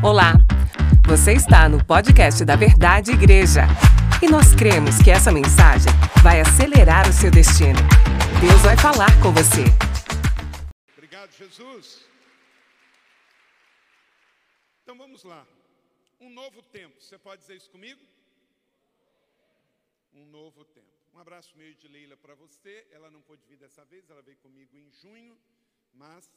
[0.00, 0.34] Olá,
[1.08, 3.62] você está no podcast da Verdade Igreja
[4.22, 5.90] e nós cremos que essa mensagem
[6.22, 7.82] vai acelerar o seu destino.
[8.40, 9.64] Deus vai falar com você.
[10.92, 12.06] Obrigado, Jesus.
[14.84, 15.44] Então vamos lá.
[16.20, 16.94] Um novo tempo.
[17.02, 18.00] Você pode dizer isso comigo?
[20.14, 20.94] Um novo tempo.
[21.12, 22.86] Um abraço meio de Leila para você.
[22.92, 25.36] Ela não pôde vir dessa vez, ela veio comigo em junho,
[25.92, 26.30] mas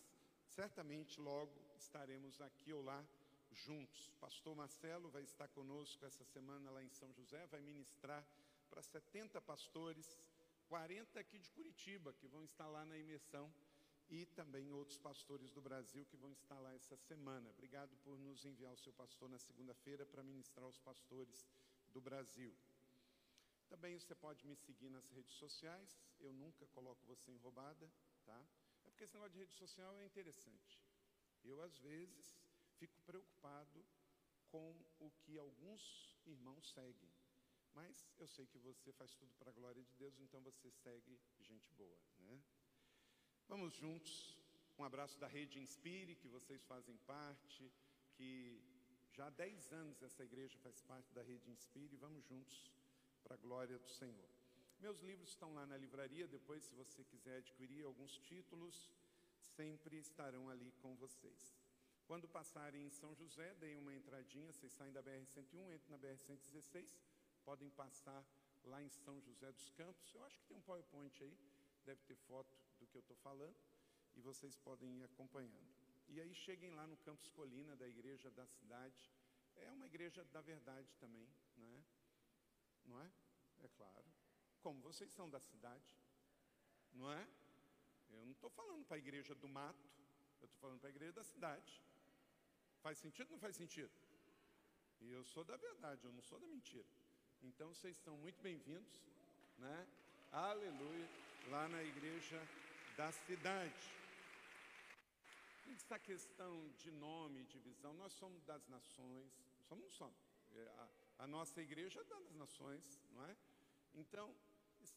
[0.47, 3.05] certamente logo estaremos aqui ou lá
[3.52, 4.09] juntos.
[4.20, 8.25] Pastor Marcelo vai estar conosco essa semana lá em São José, vai ministrar
[8.70, 10.17] para 70 pastores,
[10.67, 13.53] 40 aqui de Curitiba, que vão estar lá na imersão,
[14.09, 17.49] e também outros pastores do Brasil que vão estar lá essa semana.
[17.49, 21.47] Obrigado por nos enviar o seu pastor na segunda-feira para ministrar aos pastores
[21.94, 22.53] do Brasil.
[23.70, 27.89] Também você pode me seguir nas redes sociais, eu nunca coloco você em roubada,
[28.25, 28.45] tá?
[28.83, 30.81] É porque esse negócio de rede social é interessante.
[31.41, 32.41] Eu, às vezes,
[32.81, 33.85] fico preocupado
[34.52, 35.84] com o que alguns
[36.25, 37.14] irmãos seguem.
[37.73, 41.20] Mas eu sei que você faz tudo para a glória de Deus, então você segue
[41.39, 42.42] gente boa, né?
[43.47, 44.36] Vamos juntos.
[44.80, 47.72] Um abraço da Rede Inspire, que vocês fazem parte,
[48.16, 48.59] que
[49.14, 51.95] já há 10 anos essa igreja faz parte da Rede Inspire.
[51.98, 52.72] Vamos juntos
[53.23, 54.30] para a glória do Senhor.
[54.80, 58.92] Meus livros estão lá na livraria, depois, se você quiser adquirir alguns títulos,
[59.55, 61.61] sempre estarão ali com vocês.
[62.12, 67.00] Quando passarem em São José, deem uma entradinha, vocês saem da BR-101, entram na BR-116,
[67.45, 68.22] podem passar
[68.66, 70.14] lá em São José dos Campos.
[70.14, 71.34] Eu acho que tem um PowerPoint aí,
[71.86, 73.56] deve ter foto do que eu estou falando,
[74.14, 75.73] e vocês podem ir acompanhando.
[76.09, 79.09] E aí cheguem lá no Campus Colina, da igreja da cidade.
[79.56, 81.84] É uma igreja da verdade também, não é?
[82.88, 83.12] Não é?
[83.59, 84.06] É claro.
[84.59, 85.98] Como vocês são da cidade,
[86.92, 87.26] não é?
[88.09, 89.89] Eu não estou falando para a igreja do mato,
[90.42, 91.82] eu estou falando para a igreja da cidade.
[92.81, 93.91] Faz sentido ou não faz sentido?
[95.01, 96.85] E eu sou da verdade, eu não sou da mentira.
[97.43, 98.99] Então vocês são muito bem-vindos,
[99.59, 99.87] né?
[100.31, 101.08] Aleluia,
[101.49, 102.41] lá na igreja
[102.97, 103.86] da cidade.
[105.75, 109.31] Essa questão de nome, de visão, nós somos das nações,
[109.67, 110.17] somos não somos.
[110.55, 113.37] É, a, a nossa igreja é das nações, não é?
[113.93, 114.36] Então,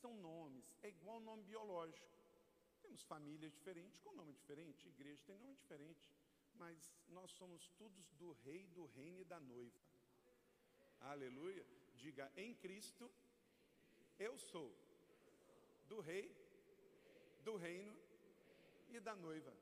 [0.01, 2.09] são nomes, é igual nome biológico.
[2.81, 6.11] Temos famílias diferentes com nome diferente, igreja tem nome diferente
[6.55, 9.79] mas nós somos todos do rei, do reino e da noiva.
[11.01, 11.65] Aleluia.
[11.97, 13.11] Diga, em Cristo,
[14.19, 14.75] eu sou
[15.89, 16.31] do rei,
[17.45, 17.97] do reino
[18.91, 19.53] e da noiva.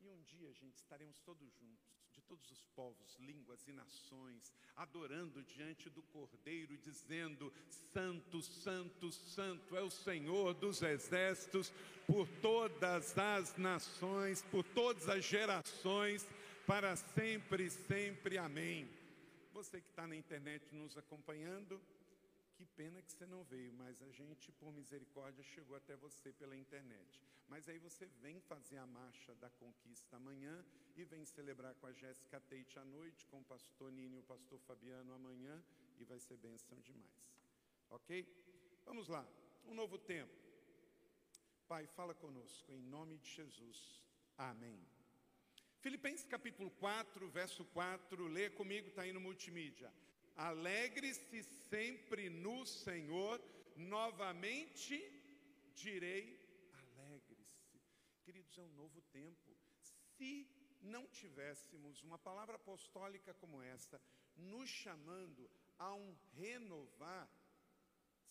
[0.00, 2.01] E um dia, gente, estaremos todos juntos,
[2.32, 7.52] todos os povos, línguas e nações, adorando diante do Cordeiro, dizendo:
[7.92, 11.70] Santo, Santo, Santo é o Senhor dos exércitos,
[12.06, 16.26] por todas as nações, por todas as gerações,
[16.66, 18.38] para sempre, sempre.
[18.38, 18.88] Amém.
[19.52, 21.78] Você que está na internet nos acompanhando,
[22.62, 26.56] que pena que você não veio, mas a gente, por misericórdia, chegou até você pela
[26.56, 27.20] internet.
[27.48, 30.64] Mas aí você vem fazer a marcha da conquista amanhã
[30.94, 34.22] e vem celebrar com a Jéssica Teite à noite, com o pastor Nini e o
[34.22, 35.60] pastor Fabiano amanhã,
[35.98, 37.42] e vai ser bênção demais.
[37.90, 38.24] Ok?
[38.84, 39.26] Vamos lá.
[39.64, 40.32] Um novo tempo.
[41.66, 44.04] Pai, fala conosco, em nome de Jesus.
[44.38, 44.86] Amém.
[45.80, 49.92] Filipenses capítulo 4, verso 4, lê comigo, está aí no multimídia.
[50.36, 53.40] Alegre-se sempre no Senhor,
[53.76, 55.00] novamente
[55.74, 56.42] direi
[58.24, 59.56] Queridos, é um novo tempo.
[60.16, 60.48] Se
[60.80, 64.00] não tivéssemos uma palavra apostólica como esta,
[64.36, 67.28] nos chamando a um renovar,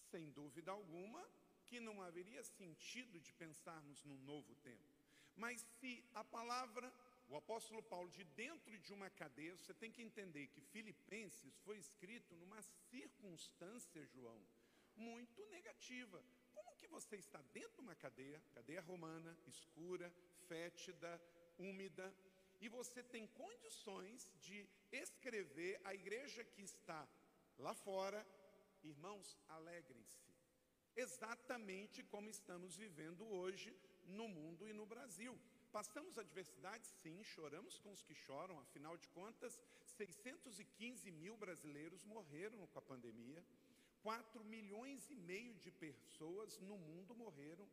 [0.10, 1.22] sem dúvida alguma,
[1.68, 4.96] que não haveria sentido de pensarmos num novo tempo.
[5.36, 6.92] Mas se a palavra,
[7.32, 11.78] o apóstolo Paulo, de dentro de uma cadeia, você tem que entender que Filipenses foi
[11.78, 14.40] escrito numa circunstância, João,
[14.96, 16.22] muito negativa
[16.82, 20.12] que você está dentro de uma cadeia, cadeia romana, escura,
[20.48, 21.12] fétida,
[21.60, 22.12] úmida,
[22.60, 27.08] e você tem condições de escrever a igreja que está
[27.60, 28.26] lá fora,
[28.84, 30.26] irmãos, alegrem-se.
[30.96, 33.72] Exatamente como estamos vivendo hoje
[34.08, 35.40] no mundo e no Brasil.
[35.72, 42.68] Passamos adversidade, sim, choramos com os que choram, afinal de contas, 615 mil brasileiros morreram
[42.68, 43.42] com a pandemia.
[44.04, 47.66] 4 milhões e meio de pessoas no mundo morreram.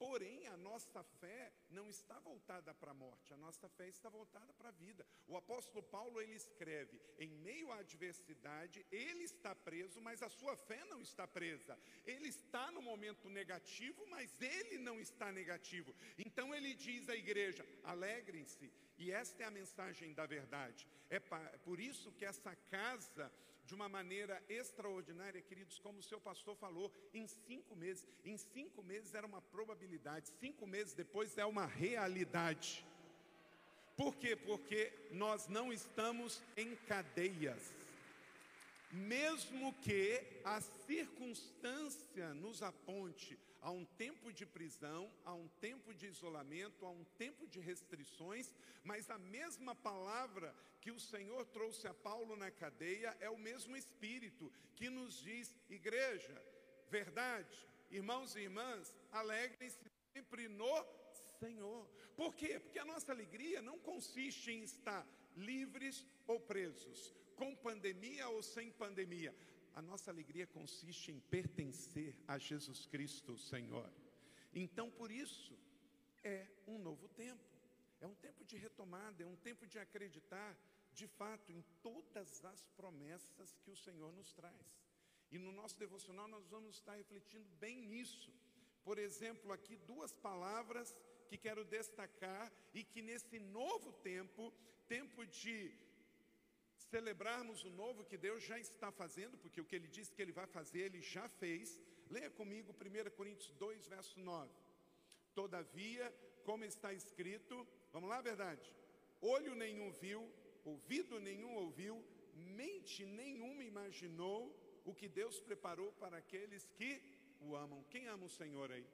[0.00, 4.50] Porém, a nossa fé não está voltada para a morte, a nossa fé está voltada
[4.54, 5.06] para a vida.
[5.28, 10.56] O apóstolo Paulo ele escreve: em meio à adversidade, ele está preso, mas a sua
[10.56, 11.78] fé não está presa.
[12.06, 15.94] Ele está no momento negativo, mas ele não está negativo.
[16.16, 18.72] Então ele diz à igreja: alegrem-se.
[18.96, 20.88] E esta é a mensagem da verdade.
[21.10, 21.20] É
[21.58, 23.30] por isso que essa casa
[23.70, 28.04] de uma maneira extraordinária, queridos, como o seu pastor falou, em cinco meses.
[28.24, 32.84] Em cinco meses era uma probabilidade, cinco meses depois é uma realidade.
[33.96, 34.34] Por quê?
[34.34, 37.72] Porque nós não estamos em cadeias.
[38.90, 46.06] Mesmo que a circunstância nos aponte a um tempo de prisão, a um tempo de
[46.06, 51.94] isolamento, a um tempo de restrições, mas a mesma palavra que o Senhor trouxe a
[51.94, 56.42] Paulo na cadeia é o mesmo Espírito que nos diz, igreja,
[56.88, 59.78] verdade, irmãos e irmãs, alegrem-se
[60.14, 60.86] sempre no
[61.38, 61.86] Senhor.
[62.16, 62.58] Por quê?
[62.58, 65.06] Porque a nossa alegria não consiste em estar
[65.36, 69.34] livres ou presos, com pandemia ou sem pandemia
[69.74, 73.90] a nossa alegria consiste em pertencer a Jesus Cristo, Senhor.
[74.52, 75.58] Então, por isso,
[76.22, 77.50] é um novo tempo.
[78.00, 80.56] É um tempo de retomada, é um tempo de acreditar,
[80.92, 84.80] de fato, em todas as promessas que o Senhor nos traz.
[85.30, 88.32] E no nosso devocional nós vamos estar refletindo bem nisso.
[88.82, 90.96] Por exemplo, aqui duas palavras
[91.28, 94.52] que quero destacar e que nesse novo tempo,
[94.88, 95.72] tempo de
[96.90, 100.38] celebrarmos o novo que Deus já está fazendo, porque o que ele disse que ele
[100.40, 101.80] vai fazer, ele já fez.
[102.14, 104.50] Leia comigo 1 Coríntios 2, verso 9.
[105.34, 106.06] Todavia,
[106.44, 108.66] como está escrito, vamos lá, verdade?
[109.20, 110.20] Olho nenhum viu,
[110.64, 112.04] ouvido nenhum ouviu,
[112.34, 114.40] mente nenhuma imaginou
[114.84, 117.02] o que Deus preparou para aqueles que
[117.40, 117.84] o amam.
[117.90, 118.86] Quem ama o Senhor aí?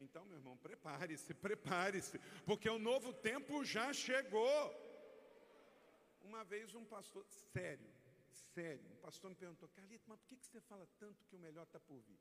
[0.00, 4.85] Então, meu irmão, prepare-se, prepare-se, porque o novo tempo já chegou.
[6.28, 7.88] Uma vez um pastor, sério,
[8.54, 11.62] sério, um pastor me perguntou, Carlito, mas por que você fala tanto que o melhor
[11.62, 12.18] está por vir?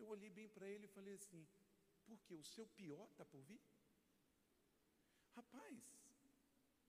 [0.00, 1.46] Eu olhei bem para ele e falei assim,
[2.04, 3.60] porque o seu pior está por vir?
[5.36, 5.78] Rapaz,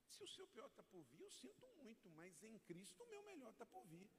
[0.10, 3.22] se o seu pior está por vir, eu sinto muito, mas em Cristo o meu
[3.24, 4.10] melhor está por vir.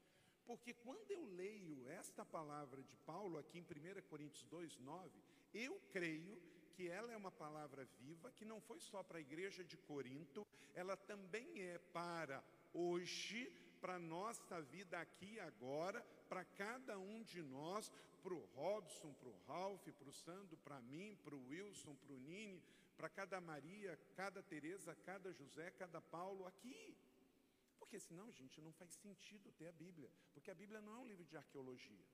[0.45, 5.23] Porque quando eu leio esta palavra de Paulo aqui em 1 Coríntios 2, 9,
[5.53, 6.41] eu creio
[6.75, 10.47] que ela é uma palavra viva, que não foi só para a igreja de Corinto,
[10.75, 12.43] ela também é para
[12.73, 13.51] hoje,
[13.81, 17.93] para nossa vida aqui e agora, para cada um de nós,
[18.23, 22.13] para o Robson, para o Ralph, para o Sandro, para mim, para o Wilson, para
[22.13, 22.63] o Nini,
[22.97, 26.97] para cada Maria, cada Teresa, cada José, cada Paulo aqui.
[27.79, 31.07] Porque senão, gente, não faz sentido ter a Bíblia, porque a Bíblia não é um
[31.07, 32.05] livro de arqueologia.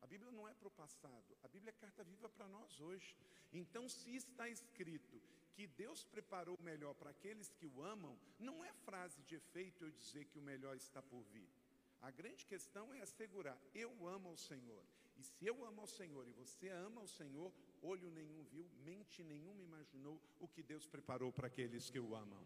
[0.00, 3.16] A Bíblia não é para o passado, a Bíblia é carta viva para nós hoje.
[3.52, 5.20] Então, se está escrito
[5.54, 9.84] que Deus preparou o melhor para aqueles que o amam, não é frase de efeito
[9.84, 11.48] eu dizer que o melhor está por vir.
[12.00, 14.84] A grande questão é assegurar: eu amo ao Senhor.
[15.16, 17.52] E se eu amo ao Senhor e você ama ao Senhor,
[17.82, 22.44] olho nenhum viu, mente nenhuma imaginou o que Deus preparou para aqueles que o amam.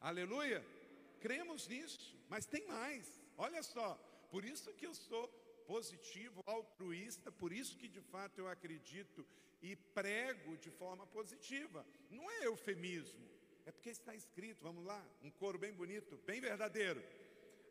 [0.00, 0.64] Aleluia!
[1.20, 3.20] Cremos nisso, mas tem mais.
[3.36, 3.94] Olha só,
[4.30, 5.28] por isso que eu sou
[5.66, 9.26] positivo, altruísta, por isso que de fato eu acredito
[9.62, 11.86] e prego de forma positiva.
[12.10, 13.24] Não é eufemismo,
[13.64, 17.02] é porque está escrito, vamos lá, um coro bem bonito, bem verdadeiro.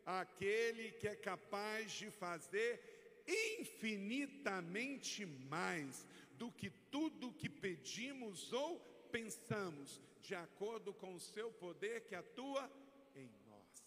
[0.04, 3.22] Aquele que é capaz de fazer
[3.60, 8.80] infinitamente mais do que tudo que pedimos ou
[9.12, 12.70] pensamos, de acordo com o seu poder que atua
[13.14, 13.84] em nós.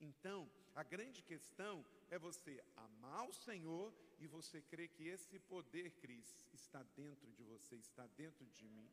[0.00, 5.90] Então, a grande questão é você amar o Senhor e você crer que esse poder,
[6.02, 8.88] Cris, está dentro de você, está dentro de mim.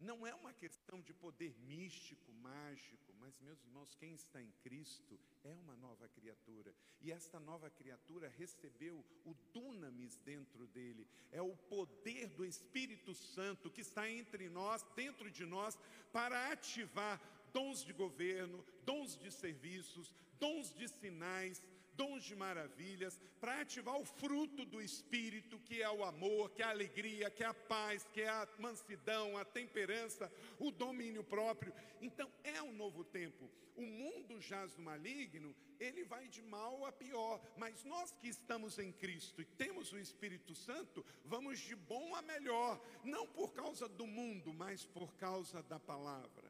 [0.00, 5.18] Não é uma questão de poder místico, mágico, mas, meus irmãos, quem está em Cristo
[5.44, 6.74] é uma nova criatura.
[7.00, 11.06] E esta nova criatura recebeu o dunamis dentro dele.
[11.30, 15.78] É o poder do Espírito Santo que está entre nós, dentro de nós,
[16.12, 17.20] para ativar
[17.54, 21.62] dons de governo, dons de serviços, dons de sinais,
[21.96, 26.64] dons de maravilhas, para ativar o fruto do Espírito, que é o amor, que é
[26.64, 31.72] a alegria, que é a paz, que é a mansidão, a temperança, o domínio próprio.
[32.02, 33.48] Então é um novo tempo.
[33.76, 38.78] O mundo jaz no maligno, ele vai de mal a pior, mas nós que estamos
[38.78, 43.88] em Cristo e temos o Espírito Santo, vamos de bom a melhor, não por causa
[43.88, 46.43] do mundo, mas por causa da palavra.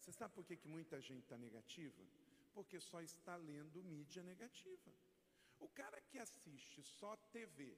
[0.00, 2.02] Você sabe por que, que muita gente está negativa?
[2.52, 4.92] porque só está lendo mídia negativa.
[5.58, 7.76] O cara que assiste só TV,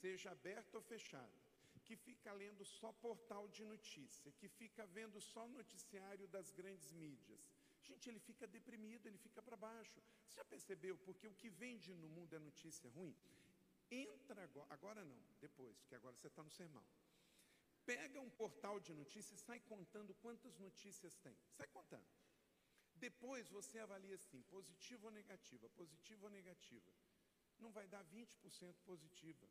[0.00, 1.38] seja aberta ou fechada,
[1.84, 7.40] que fica lendo só portal de notícia, que fica vendo só noticiário das grandes mídias,
[7.82, 10.02] gente, ele fica deprimido, ele fica para baixo.
[10.26, 10.96] Você já percebeu?
[10.98, 13.16] Porque o que vende no mundo é notícia ruim.
[13.90, 16.84] Entra agora, agora não, depois, que agora você está no sermão.
[17.88, 21.34] Pega um portal de notícias e sai contando quantas notícias tem.
[21.56, 22.06] Sai contando.
[22.94, 26.92] Depois você avalia assim, positiva ou negativa, positiva ou negativa.
[27.58, 29.48] Não vai dar 20% positiva.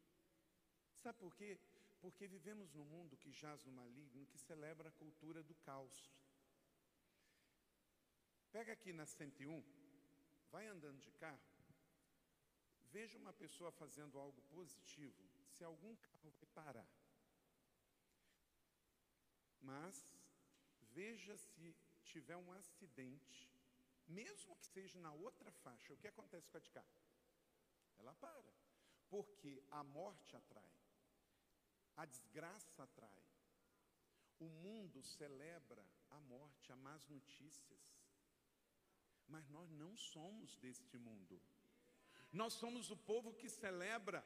[0.98, 1.60] Sabe por quê?
[2.00, 5.98] Porque vivemos num mundo que jaz no maligno, que celebra a cultura do caos.
[8.52, 9.64] Pega aqui na 101,
[10.52, 11.42] vai andando de carro,
[12.92, 16.97] veja uma pessoa fazendo algo positivo, se algum carro vai parar.
[19.62, 20.08] Mas
[20.94, 23.50] veja se tiver um acidente,
[24.08, 26.86] mesmo que seja na outra faixa, o que acontece com a de cá?
[27.98, 28.54] Ela para.
[29.10, 30.72] Porque a morte atrai,
[31.96, 33.24] a desgraça atrai.
[34.40, 37.80] O mundo celebra a morte, as más notícias.
[39.28, 41.42] Mas nós não somos deste mundo.
[42.32, 44.24] Nós somos o povo que celebra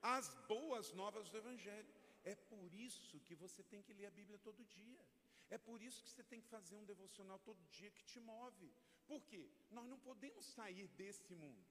[0.00, 1.94] as boas novas do Evangelho.
[2.24, 5.04] É por isso que você tem que ler a Bíblia todo dia.
[5.50, 8.72] É por isso que você tem que fazer um devocional todo dia que te move.
[9.06, 9.50] Por quê?
[9.70, 11.64] Nós não podemos sair desse mundo.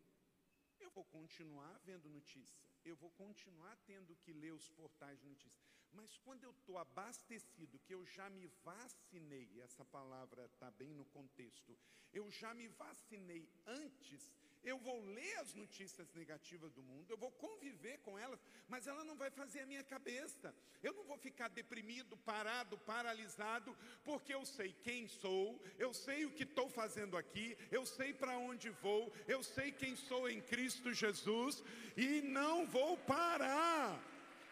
[0.79, 5.63] Eu vou continuar vendo notícia, eu vou continuar tendo que ler os portais de notícia.
[5.93, 11.05] Mas quando eu estou abastecido, que eu já me vacinei, essa palavra está bem no
[11.05, 11.77] contexto,
[12.11, 14.33] eu já me vacinei antes
[14.63, 19.03] eu vou ler as notícias negativas do mundo, eu vou conviver com elas, mas ela
[19.03, 20.53] não vai fazer a minha cabeça.
[20.81, 26.31] Eu não vou ficar deprimido, parado, paralisado, porque eu sei quem sou, eu sei o
[26.31, 30.93] que estou fazendo aqui, eu sei para onde vou, eu sei quem sou em Cristo
[30.93, 31.63] Jesus
[31.97, 34.01] e não vou parar.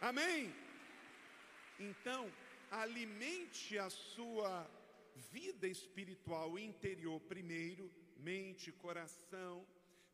[0.02, 0.54] Amém?
[1.80, 2.32] Então,
[2.70, 4.70] alimente a sua
[5.32, 9.66] vida espiritual interior primeiro, mente, coração,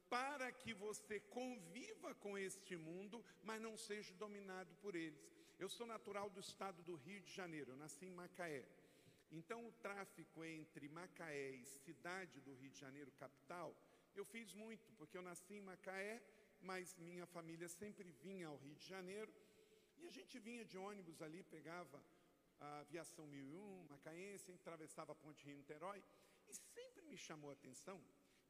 [0.09, 5.25] para que você conviva com este mundo, mas não seja dominado por eles.
[5.59, 8.65] Eu sou natural do estado do Rio de Janeiro, eu nasci em Macaé.
[9.31, 13.75] Então, o tráfico entre Macaé e cidade do Rio de Janeiro, capital,
[14.15, 16.21] eu fiz muito, porque eu nasci em Macaé,
[16.61, 19.33] mas minha família sempre vinha ao Rio de Janeiro,
[19.97, 22.01] e a gente vinha de ônibus ali, pegava
[22.59, 26.01] a aviação 1001, Macaense, atravessava a ponte Rio-Niterói,
[26.47, 28.01] e sempre me chamou a atenção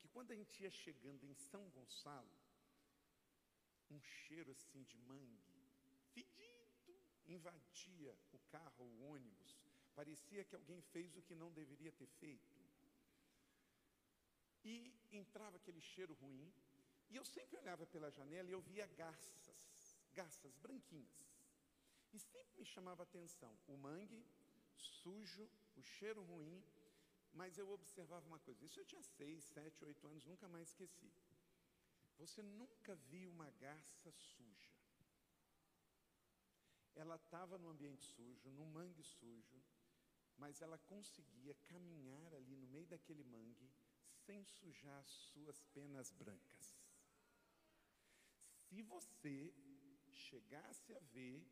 [0.07, 2.31] que quando a gente ia chegando em São Gonçalo,
[3.91, 5.65] um cheiro assim de mangue,
[6.13, 6.97] fedido,
[7.27, 9.57] invadia o carro, o ônibus.
[9.95, 12.55] Parecia que alguém fez o que não deveria ter feito.
[14.63, 16.53] E entrava aquele cheiro ruim.
[17.09, 21.25] E eu sempre olhava pela janela e eu via garças, garças branquinhas.
[22.13, 24.25] E sempre me chamava a atenção o mangue
[24.75, 26.63] sujo, o cheiro ruim
[27.33, 31.11] mas eu observava uma coisa, isso eu tinha seis, sete, oito anos, nunca mais esqueci.
[32.17, 34.75] Você nunca viu uma garça suja.
[36.95, 39.61] Ela estava no ambiente sujo, no mangue sujo,
[40.35, 43.71] mas ela conseguia caminhar ali no meio daquele mangue
[44.25, 46.75] sem sujar suas penas brancas.
[48.67, 49.53] Se você
[50.11, 51.47] chegasse a ver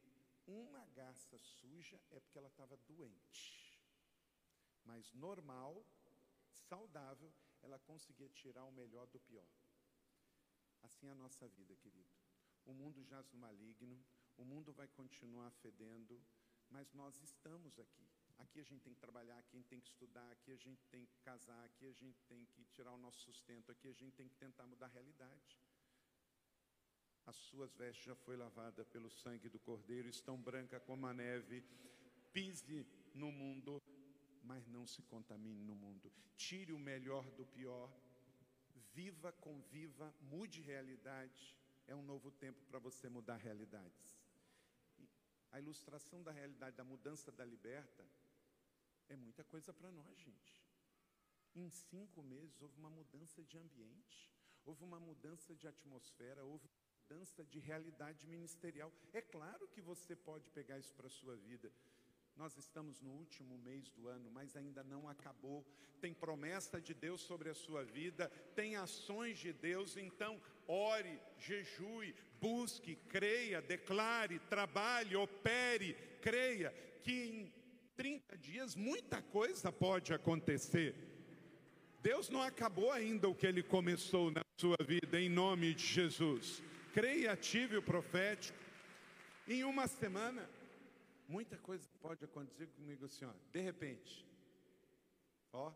[0.48, 3.65] uma garça suja, é porque ela estava doente
[4.86, 5.86] mas normal,
[6.70, 9.48] saudável, ela conseguia tirar o melhor do pior.
[10.84, 12.10] Assim é a nossa vida, querido.
[12.66, 14.00] O mundo jaz no maligno,
[14.38, 16.22] o mundo vai continuar fedendo,
[16.70, 18.08] mas nós estamos aqui.
[18.38, 20.86] Aqui a gente tem que trabalhar, aqui a gente tem que estudar, aqui a gente
[20.88, 24.14] tem que casar, aqui a gente tem que tirar o nosso sustento, aqui a gente
[24.16, 25.60] tem que tentar mudar a realidade.
[27.26, 31.64] As suas vestes já foi lavada pelo sangue do Cordeiro, estão brancas como a neve.
[32.32, 33.82] Pise no mundo
[34.46, 36.12] mas não se contamine no mundo.
[36.38, 37.92] Tire o melhor do pior,
[38.94, 41.56] viva, conviva, mude realidade.
[41.88, 44.26] É um novo tempo para você mudar realidades.
[45.52, 48.06] A ilustração da realidade da mudança da liberta
[49.08, 50.64] é muita coisa para nós, gente.
[51.56, 54.30] Em cinco meses houve uma mudança de ambiente,
[54.66, 58.92] houve uma mudança de atmosfera, houve uma mudança de realidade ministerial.
[59.14, 61.72] É claro que você pode pegar isso para a sua vida.
[62.36, 65.66] Nós estamos no último mês do ano, mas ainda não acabou.
[66.02, 72.14] Tem promessa de Deus sobre a sua vida, tem ações de Deus, então ore, jejue,
[72.42, 77.54] busque, creia, declare, trabalhe, opere, creia que em
[77.96, 80.94] 30 dias muita coisa pode acontecer.
[82.02, 86.62] Deus não acabou ainda o que ele começou na sua vida, em nome de Jesus.
[86.94, 88.58] Creia, ative o profético.
[89.48, 90.48] Em uma semana,
[91.28, 94.26] muita coisa pode acontecer comigo assim, ó, de repente.
[95.52, 95.72] Ó,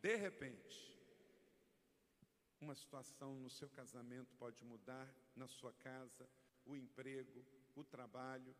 [0.00, 0.94] de repente.
[2.60, 6.28] Uma situação no seu casamento pode mudar, na sua casa,
[6.64, 8.54] o emprego, o trabalho,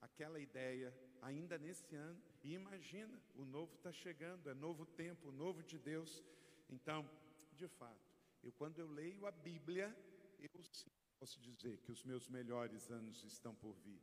[0.00, 2.20] aquela ideia, ainda nesse ano.
[2.42, 6.22] E imagina, o novo está chegando, é novo tempo, novo de Deus.
[6.68, 7.08] Então,
[7.52, 8.10] de fato,
[8.42, 9.94] eu quando eu leio a Bíblia,
[10.38, 14.00] eu sim posso dizer que os meus melhores anos estão por vir.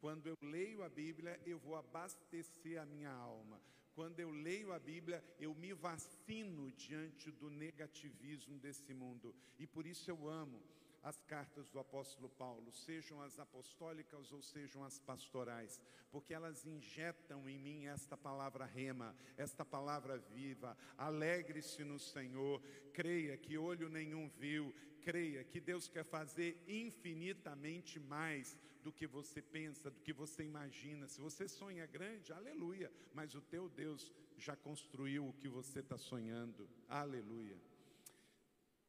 [0.00, 3.60] Quando eu leio a Bíblia, eu vou abastecer a minha alma.
[3.94, 9.34] Quando eu leio a Bíblia, eu me vacino diante do negativismo desse mundo.
[9.58, 10.62] E por isso eu amo
[11.02, 15.80] as cartas do apóstolo Paulo, sejam as apostólicas ou sejam as pastorais,
[16.10, 20.76] porque elas injetam em mim esta palavra rema, esta palavra viva.
[20.98, 28.58] Alegre-se no Senhor, creia que olho nenhum viu, creia que Deus quer fazer infinitamente mais
[28.82, 31.06] do que você pensa, do que você imagina.
[31.06, 35.98] Se você sonha grande, aleluia, mas o teu Deus já construiu o que você está
[35.98, 37.60] sonhando, aleluia.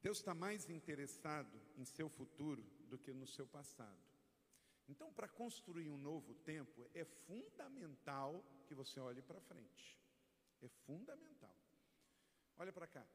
[0.02, 4.02] Deus está mais interessado em seu futuro do que no seu passado.
[4.88, 9.98] Então, para construir um novo tempo, é fundamental que você olhe para frente.
[10.62, 11.56] É fundamental.
[12.58, 13.06] Olha para cá.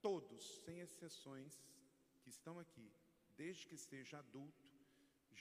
[0.00, 1.60] Todos, sem exceções,
[2.22, 2.92] que estão aqui,
[3.36, 4.67] desde que seja adulto,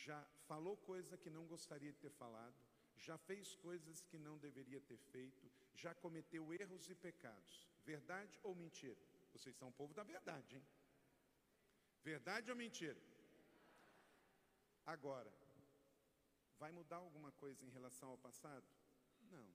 [0.06, 2.56] já falou coisa que não gostaria de ter falado,
[2.98, 7.68] já fez coisas que não deveria ter feito, já cometeu erros e pecados.
[7.84, 9.01] Verdade ou mentira?
[9.34, 10.66] Vocês são o povo da verdade, hein?
[12.04, 13.01] Verdade ou mentira?
[14.86, 15.32] Agora,
[16.58, 18.66] vai mudar alguma coisa em relação ao passado?
[19.32, 19.48] Não.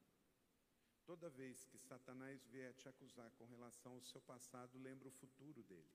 [1.05, 5.63] Toda vez que Satanás vier te acusar com relação ao seu passado, lembra o futuro
[5.65, 5.91] dele.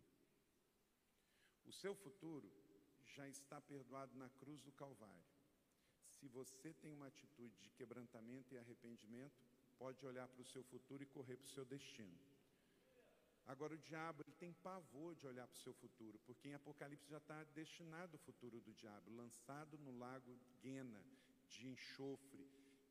[1.66, 2.51] O seu futuro
[3.16, 5.26] já está perdoado na cruz do Calvário.
[6.08, 9.40] Se você tem uma atitude de quebrantamento e arrependimento,
[9.78, 12.18] pode olhar para o seu futuro e correr para o seu destino.
[13.46, 17.10] Agora, o diabo ele tem pavor de olhar para o seu futuro, porque em Apocalipse
[17.10, 21.02] já está destinado o futuro do diabo, lançado no lago Guena,
[21.48, 22.46] de enxofre,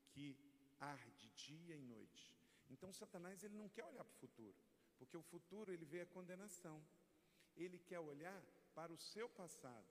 [0.09, 0.35] que
[0.79, 2.35] arde dia e noite.
[2.69, 4.55] Então, Satanás ele não quer olhar para o futuro,
[4.97, 6.83] porque o futuro ele vê a condenação.
[7.55, 8.41] Ele quer olhar
[8.73, 9.87] para o seu passado,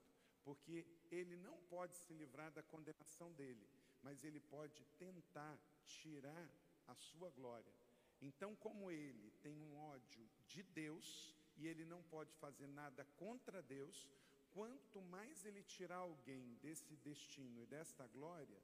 [0.47, 3.67] porque ele não pode se livrar da condenação dele,
[4.01, 6.49] mas ele pode tentar tirar
[6.87, 7.73] a sua glória.
[8.21, 13.61] Então, como ele tem um ódio de Deus e ele não pode fazer nada contra
[13.61, 14.07] Deus,
[14.51, 18.61] quanto mais ele tirar alguém desse destino e desta glória,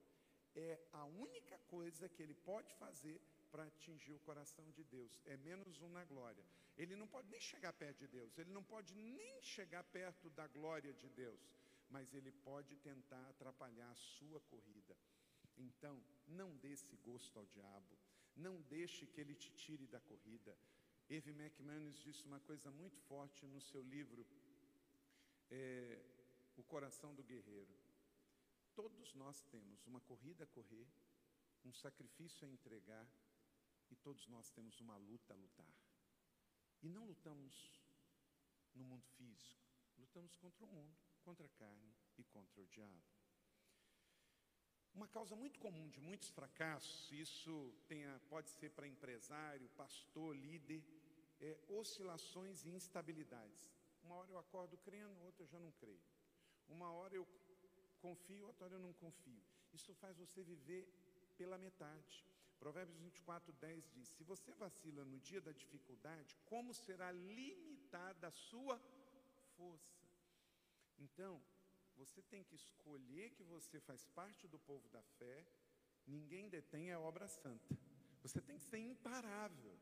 [0.56, 3.19] é a única coisa que ele pode fazer
[3.52, 5.19] para atingir o coração de Deus.
[5.26, 6.46] É menos um na glória.
[6.78, 10.48] Ele não pode nem chegar perto de Deus, ele não pode nem chegar perto da
[10.48, 11.39] glória de Deus,
[11.93, 14.95] mas ele pode tentar atrapalhar a sua corrida.
[15.56, 15.95] Então,
[16.27, 17.95] não dê esse gosto ao diabo.
[18.36, 20.58] Não deixe que ele te tire da corrida.
[21.08, 24.25] Eve McManus disse uma coisa muito forte no seu livro
[25.51, 26.01] é,
[26.58, 27.75] O Coração do Guerreiro.
[28.73, 30.88] Todos nós temos uma corrida a correr,
[31.63, 33.08] um sacrifício a entregar,
[33.91, 35.73] e todos nós temos uma luta a lutar.
[36.82, 37.53] E não lutamos
[38.73, 39.62] no mundo físico,
[39.99, 43.03] lutamos contra o mundo, contra a carne e contra o diabo.
[44.93, 50.83] Uma causa muito comum de muitos fracassos, isso tenha, pode ser para empresário, pastor, líder,
[51.41, 53.73] é oscilações e instabilidades.
[54.03, 56.01] Uma hora eu acordo crendo, outra eu já não creio.
[56.67, 57.27] Uma hora eu
[57.99, 59.41] confio, outra hora eu não confio.
[59.73, 60.88] Isso faz você viver
[61.38, 62.23] pela metade.
[62.59, 68.31] Provérbios 24, 10 diz: Se você vacila no dia da dificuldade, como será limitada a
[68.31, 68.79] sua
[69.57, 70.02] força?
[71.05, 71.33] Então,
[71.95, 75.45] você tem que escolher que você faz parte do povo da fé,
[76.07, 77.77] ninguém detém a obra santa.
[78.21, 79.77] Você tem que ser imparável.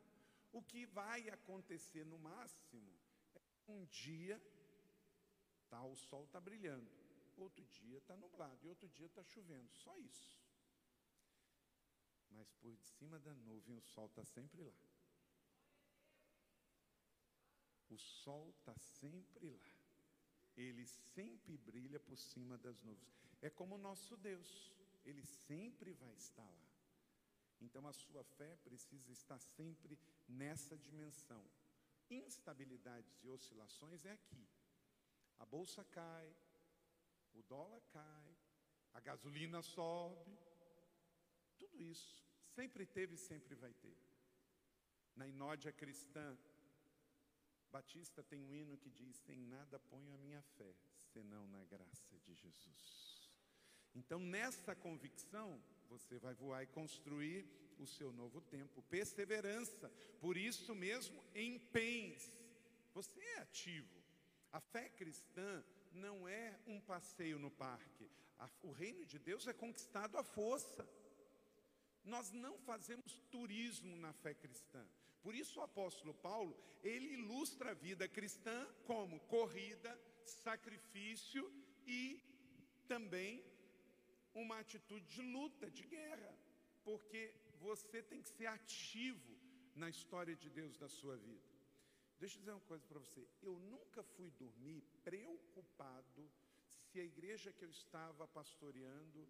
[0.52, 2.94] O que vai acontecer no máximo
[3.68, 4.42] é um dia
[5.70, 6.92] tá, o sol está brilhando,
[7.38, 10.38] outro dia está nublado e outro dia está chovendo, só isso.
[12.32, 14.80] Mas por cima da nuvem o sol está sempre lá.
[17.90, 19.81] O sol está sempre lá.
[20.56, 23.22] Ele sempre brilha por cima das nuvens.
[23.42, 24.72] É como o nosso Deus,
[25.06, 26.72] ele sempre vai estar lá.
[27.60, 31.44] Então a sua fé precisa estar sempre nessa dimensão.
[32.10, 34.48] Instabilidades e oscilações é aqui.
[35.40, 36.36] A bolsa cai,
[37.34, 38.36] o dólar cai,
[38.94, 40.38] a gasolina sobe.
[41.58, 43.98] Tudo isso sempre teve e sempre vai ter.
[45.16, 46.38] Na inódia cristã,
[47.72, 50.76] Batista tem um hino que diz: Sem nada ponho a minha fé,
[51.14, 53.32] senão na graça de Jesus.
[53.96, 57.46] Então, nessa convicção, você vai voar e construir
[57.80, 58.82] o seu novo tempo.
[58.84, 62.40] Perseverança, por isso mesmo, empenhe-se.
[62.94, 64.02] Você é ativo.
[64.52, 68.10] A fé cristã não é um passeio no parque.
[68.64, 70.88] o reino de Deus é conquistado à força.
[72.04, 74.86] Nós não fazemos turismo na fé cristã.
[75.24, 79.92] Por isso o apóstolo Paulo, ele ilustra a vida cristã como corrida,
[80.24, 81.44] sacrifício
[81.86, 82.22] e
[82.88, 83.44] também
[84.34, 86.34] uma atitude de luta, de guerra,
[86.84, 89.38] porque você tem que ser ativo
[89.76, 91.52] na história de Deus da sua vida.
[92.20, 93.28] Deixa eu dizer uma coisa para você.
[93.42, 96.30] Eu nunca fui dormir preocupado
[96.92, 99.28] se a igreja que eu estava pastoreando,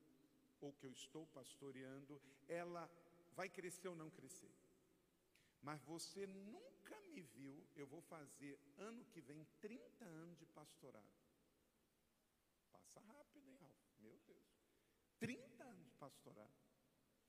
[0.60, 2.90] ou que eu estou pastoreando, ela
[3.36, 4.52] vai crescer ou não crescer.
[5.62, 11.08] Mas você nunca me viu, eu vou fazer ano que vem 30 anos de pastorado.
[12.72, 13.78] Passa rápido, hein, Ralf?
[14.00, 14.44] Meu Deus.
[15.20, 16.54] 30 anos de pastorado.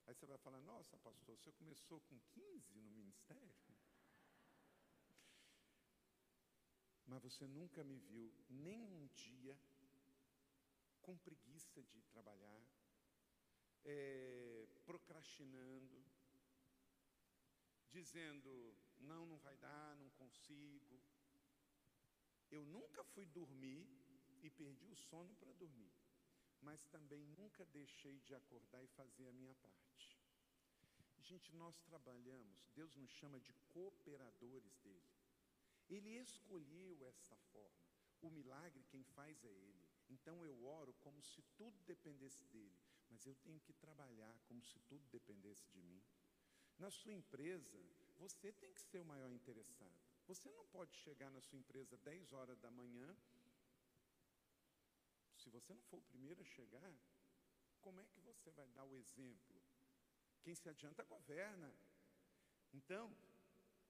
[0.06, 3.54] Aí você vai falar, nossa, pastor, você começou com 15 no ministério?
[7.06, 9.58] Mas você nunca me viu nem um dia
[11.02, 12.62] com preguiça de trabalhar,
[13.84, 16.02] é, procrastinando,
[17.92, 21.00] dizendo, não, não vai dar, não consigo.
[22.50, 23.86] Eu nunca fui dormir
[24.42, 25.92] e perdi o sono para dormir,
[26.60, 30.18] mas também nunca deixei de acordar e fazer a minha parte.
[31.20, 35.12] Gente, nós trabalhamos, Deus nos chama de cooperadores dele.
[35.88, 37.92] Ele escolheu esta forma.
[38.20, 39.88] O milagre quem faz é Ele.
[40.08, 42.78] Então eu oro como se tudo dependesse dele,
[43.08, 46.02] mas eu tenho que trabalhar como se tudo dependesse de mim.
[46.78, 47.78] Na sua empresa,
[48.18, 49.94] você tem que ser o maior interessado.
[50.26, 53.16] Você não pode chegar na sua empresa 10 horas da manhã.
[55.36, 56.94] Se você não for o primeiro a chegar,
[57.80, 59.60] como é que você vai dar o exemplo?
[60.42, 61.72] Quem se adianta governa.
[62.72, 63.14] Então,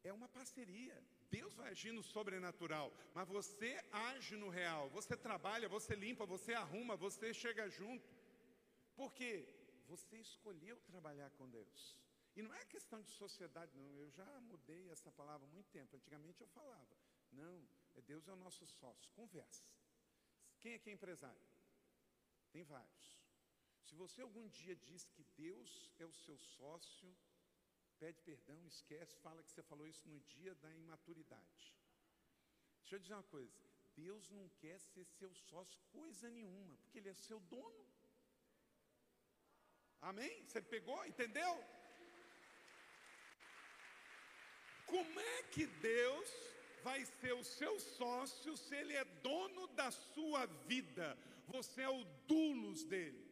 [0.02, 0.96] é uma parceria.
[1.30, 4.90] Deus vai agir no sobrenatural, mas você age no real.
[4.90, 8.08] Você trabalha, você limpa, você arruma, você chega junto.
[8.94, 9.48] Porque
[9.86, 11.96] você escolheu trabalhar com Deus.
[12.34, 13.98] E não é questão de sociedade, não.
[13.98, 15.96] Eu já mudei essa palavra há muito tempo.
[15.96, 16.96] Antigamente eu falava.
[17.30, 19.10] Não, é Deus é o nosso sócio.
[19.12, 19.64] Conversa.
[20.60, 21.46] Quem é que é empresário?
[22.50, 23.22] Tem vários.
[23.84, 27.14] Se você algum dia diz que Deus é o seu sócio,
[27.98, 31.76] pede perdão, esquece, fala que você falou isso no dia da imaturidade.
[32.80, 33.60] Deixa eu dizer uma coisa:
[33.94, 37.86] Deus não quer ser seu sócio coisa nenhuma, porque Ele é seu dono.
[40.00, 40.44] Amém?
[40.46, 41.04] Você pegou?
[41.06, 41.52] Entendeu?
[44.92, 46.28] Como é que Deus
[46.84, 51.16] vai ser o seu sócio se Ele é dono da sua vida?
[51.48, 53.24] Você é o dulos dele.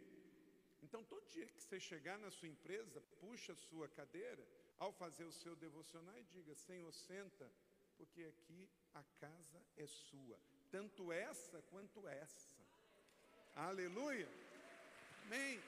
[0.82, 4.42] Então, todo dia que você chegar na sua empresa, puxa a sua cadeira
[4.78, 7.52] ao fazer o seu devocional e diga: Senhor, senta,
[7.98, 12.56] porque aqui a casa é sua, tanto essa quanto essa.
[13.54, 14.28] Aleluia.
[15.26, 15.60] Amém.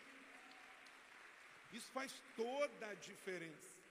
[1.71, 3.82] Isso faz toda a diferença.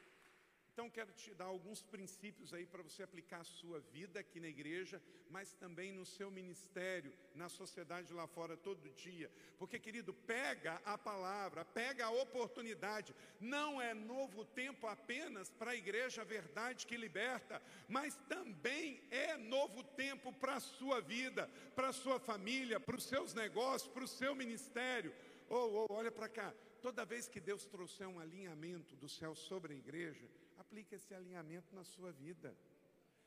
[0.74, 4.48] Então, quero te dar alguns princípios aí para você aplicar a sua vida aqui na
[4.48, 9.30] igreja, mas também no seu ministério, na sociedade lá fora todo dia.
[9.60, 13.14] Porque, querido, pega a palavra, pega a oportunidade.
[13.38, 19.84] Não é novo tempo apenas para a igreja Verdade que liberta, mas também é novo
[19.84, 24.08] tempo para a sua vida, para a sua família, para os seus negócios, para o
[24.08, 25.14] seu ministério.
[25.50, 26.54] Ou oh, oh, olha para cá.
[26.82, 30.28] Toda vez que Deus trouxer um alinhamento do céu sobre a igreja,
[30.72, 32.50] aplica esse alinhamento na sua vida.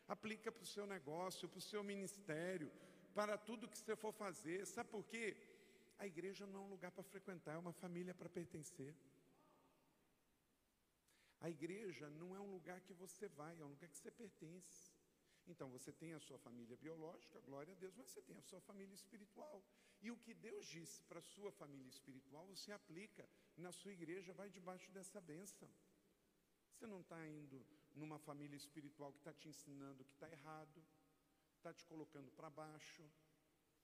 [0.08, 2.72] Aplica para o seu negócio, para o seu ministério,
[3.14, 4.66] para tudo que você for fazer.
[4.66, 5.36] Sabe por quê?
[5.98, 8.94] A igreja não é um lugar para frequentar, é uma família para pertencer.
[11.38, 14.90] A igreja não é um lugar que você vai, é um lugar que você pertence.
[15.46, 18.60] Então você tem a sua família biológica, glória a Deus, mas você tem a sua
[18.62, 19.62] família espiritual.
[20.00, 23.28] E o que Deus disse para a sua família espiritual, você aplica
[23.58, 25.68] na sua igreja, vai debaixo dessa bênção.
[26.84, 30.84] Você não está indo numa família espiritual que está te ensinando que está errado,
[31.56, 33.02] está te colocando para baixo.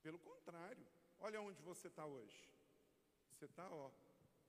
[0.02, 0.86] Pelo contrário,
[1.18, 2.46] olha onde você está hoje.
[3.30, 3.90] Você está, ó,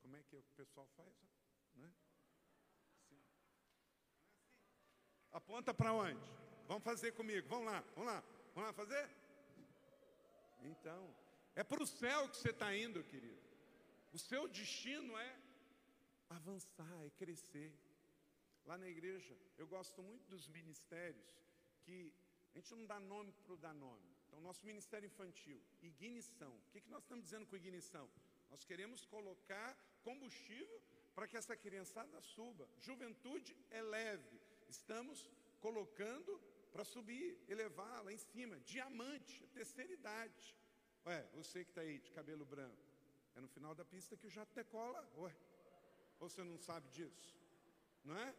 [0.02, 1.16] como é que o pessoal faz?
[1.76, 1.90] Né?
[2.98, 3.22] Assim.
[5.32, 6.20] Aponta para onde?
[6.68, 8.22] Vamos fazer comigo, vamos lá, vamos lá,
[8.54, 9.10] vamos lá fazer?
[10.62, 11.16] Então,
[11.56, 13.42] é para o céu que você está indo, querido.
[14.12, 15.40] O seu destino é
[16.30, 17.74] avançar, é crescer.
[18.66, 21.30] Lá na igreja, eu gosto muito dos ministérios
[21.82, 22.14] que
[22.54, 24.08] a gente não dá nome para dar nome.
[24.28, 26.54] Então, nosso ministério infantil, ignição.
[26.56, 28.10] O que, que nós estamos dizendo com ignição?
[28.50, 30.82] Nós queremos colocar combustível
[31.14, 32.68] para que essa criançada suba.
[32.80, 34.40] Juventude é leve.
[34.70, 36.40] Estamos colocando
[36.72, 38.60] para subir, elevar lá em cima.
[38.62, 40.56] Diamante, terceira idade.
[41.06, 42.86] Ué, você que está aí de cabelo branco,
[43.36, 45.02] é no final da pista que o jato decola.
[45.18, 45.36] Ué,
[46.20, 47.36] ou você não sabe disso?
[48.04, 48.36] Não é?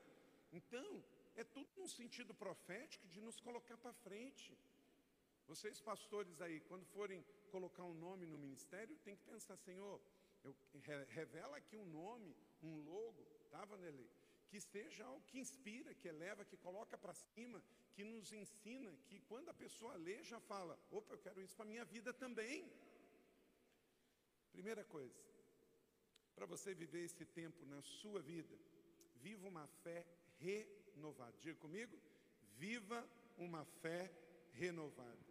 [0.53, 1.03] Então,
[1.35, 4.57] é tudo num sentido profético de nos colocar para frente.
[5.47, 10.01] Vocês, pastores aí, quando forem colocar um nome no ministério, tem que pensar, Senhor,
[10.45, 10.55] eu,
[11.09, 14.11] revela aqui um nome, um logo, tá, Vanderlei?
[14.49, 17.63] Que seja algo que inspira, que eleva, que coloca para cima,
[17.95, 21.65] que nos ensina, que quando a pessoa lê, já fala: opa, eu quero isso para
[21.65, 22.71] minha vida também.
[24.53, 25.19] Primeira coisa,
[26.35, 28.55] para você viver esse tempo na sua vida,
[29.17, 30.05] viva uma fé
[30.43, 31.37] renovada.
[31.41, 31.97] Diga comigo,
[32.57, 34.11] viva uma fé
[34.53, 35.25] renovada.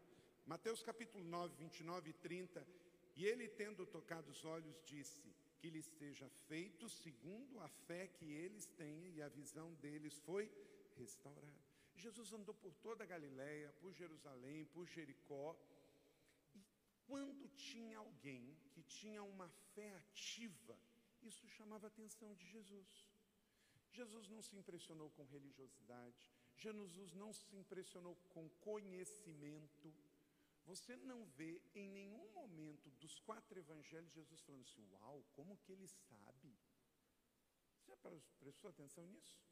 [0.46, 2.68] Mateus capítulo 9, 29 e 30.
[3.16, 8.26] E ele, tendo tocado os olhos, disse: Que lhes seja feito segundo a fé que
[8.26, 10.50] eles têm, e a visão deles foi
[10.98, 11.62] restaurada.
[11.96, 15.56] Jesus andou por toda a Galiléia, por Jerusalém, por Jericó.
[16.56, 16.64] E
[17.06, 20.78] quando tinha alguém que tinha uma fé ativa,
[21.22, 23.11] isso chamava a atenção de Jesus.
[23.92, 29.94] Jesus não se impressionou com religiosidade, Jesus não se impressionou com conhecimento.
[30.66, 35.72] Você não vê em nenhum momento dos quatro evangelhos Jesus falando assim: Uau, como que
[35.72, 36.58] ele sabe?
[37.80, 37.96] Você
[38.40, 39.44] prestou atenção nisso?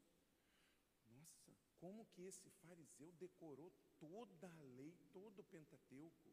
[1.08, 6.32] Nossa, como que esse fariseu decorou toda a lei, todo o Pentateuco?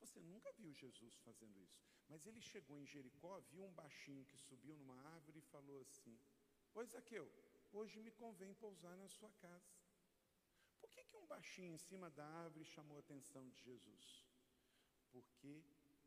[0.00, 1.80] Você nunca viu Jesus fazendo isso.
[2.08, 6.18] Mas ele chegou em Jericó, viu um baixinho que subiu numa árvore e falou assim:
[6.74, 7.30] Pois Zaqueu,
[7.72, 9.74] hoje me convém pousar na sua casa.
[10.80, 14.26] Por que, que um baixinho em cima da árvore chamou a atenção de Jesus?
[15.10, 15.62] Porque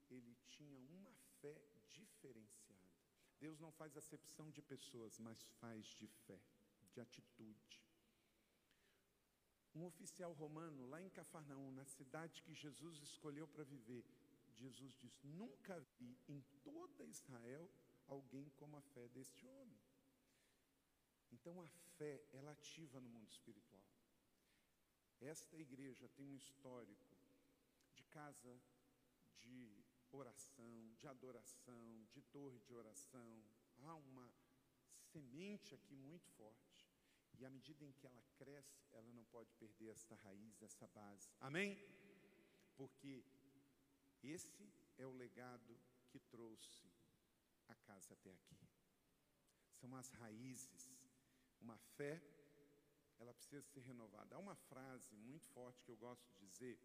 [0.10, 1.56] ele tinha uma fé
[1.92, 2.96] diferenciada.
[3.40, 6.40] Deus não faz acepção de pessoas, mas faz de fé,
[6.92, 7.82] de atitude.
[9.76, 14.06] Um oficial romano, lá em Cafarnaum, na cidade que Jesus escolheu para viver,
[14.54, 17.70] Jesus diz: Nunca vi em toda Israel
[18.08, 19.75] alguém como a fé deste homem.
[21.36, 21.68] Então a
[21.98, 23.84] fé, ela ativa no mundo espiritual.
[25.20, 27.16] Esta igreja tem um histórico
[27.94, 28.58] de casa
[29.42, 33.44] de oração, de adoração, de torre de oração.
[33.80, 34.32] Há uma
[35.12, 36.90] semente aqui muito forte.
[37.38, 41.30] E à medida em que ela cresce, ela não pode perder esta raiz, essa base.
[41.42, 41.78] Amém?
[42.78, 43.26] Porque
[44.24, 46.90] esse é o legado que trouxe
[47.68, 48.58] a casa até aqui.
[49.74, 50.95] São as raízes,
[51.66, 52.22] uma fé
[53.20, 54.36] ela precisa ser renovada.
[54.36, 56.80] Há uma frase muito forte que eu gosto de dizer,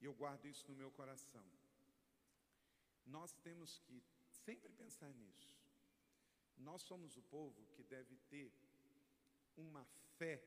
[0.00, 1.46] e eu guardo isso no meu coração.
[3.06, 4.02] Nós temos que
[4.44, 5.54] sempre pensar nisso.
[6.56, 8.50] Nós somos o povo que deve ter
[9.56, 9.84] uma
[10.18, 10.42] fé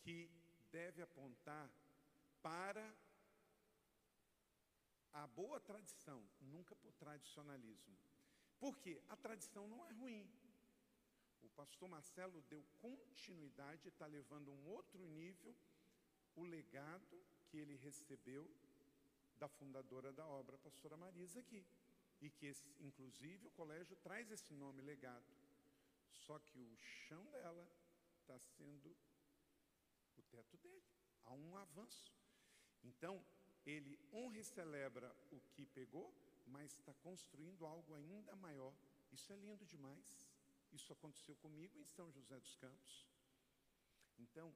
[0.00, 0.30] que
[0.70, 1.70] deve apontar
[2.42, 2.94] para
[5.12, 7.96] a boa tradição, nunca para o tradicionalismo.
[8.58, 10.28] Porque a tradição não é ruim.
[11.42, 15.54] O pastor Marcelo deu continuidade, está levando um outro nível
[16.34, 18.50] o legado que ele recebeu
[19.38, 21.64] da fundadora da obra, a pastora Marisa, aqui.
[22.20, 25.26] E que, esse, inclusive, o colégio traz esse nome legado.
[26.12, 27.68] Só que o chão dela
[28.20, 28.96] está sendo
[30.16, 30.84] o teto dele.
[31.24, 32.12] Há um avanço.
[32.84, 33.24] Então,
[33.66, 36.14] ele honra e celebra o que pegou,
[36.46, 38.72] mas está construindo algo ainda maior.
[39.10, 40.31] Isso é lindo demais.
[40.72, 43.06] Isso aconteceu comigo em São José dos Campos.
[44.18, 44.54] Então,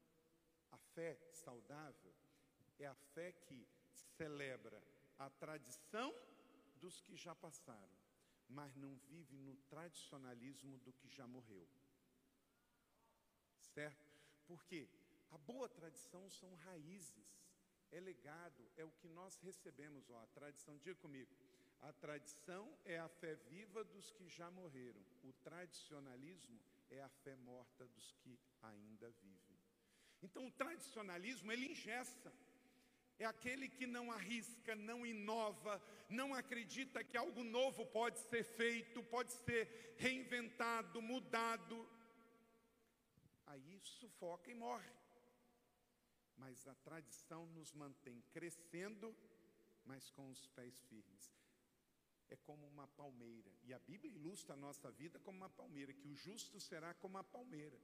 [0.70, 2.14] a fé saudável
[2.78, 3.66] é a fé que
[4.16, 4.82] celebra
[5.18, 6.14] a tradição
[6.80, 7.96] dos que já passaram,
[8.48, 11.66] mas não vive no tradicionalismo do que já morreu.
[13.60, 14.06] Certo?
[14.46, 14.88] Porque
[15.30, 17.26] a boa tradição são raízes,
[17.90, 20.08] é legado, é o que nós recebemos.
[20.10, 21.34] Ó, a tradição, diga comigo,
[21.82, 25.00] a tradição é a fé viva dos que já morreram.
[25.22, 26.60] O tradicionalismo
[26.90, 29.58] é a fé morta dos que ainda vivem.
[30.22, 32.32] Então, o tradicionalismo, ele ingessa.
[33.18, 39.02] É aquele que não arrisca, não inova, não acredita que algo novo pode ser feito,
[39.04, 41.88] pode ser reinventado, mudado.
[43.46, 44.92] Aí sufoca e morre.
[46.36, 49.16] Mas a tradição nos mantém crescendo,
[49.86, 51.35] mas com os pés firmes
[52.30, 53.50] é como uma palmeira.
[53.64, 57.18] E a Bíblia ilustra a nossa vida como uma palmeira, que o justo será como
[57.18, 57.78] a palmeira.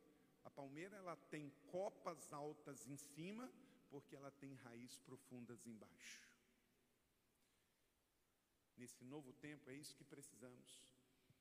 [0.45, 3.51] A palmeira ela tem copas altas em cima,
[3.91, 6.21] porque ela tem raízes profundas embaixo.
[8.77, 10.83] Nesse novo tempo é isso que precisamos.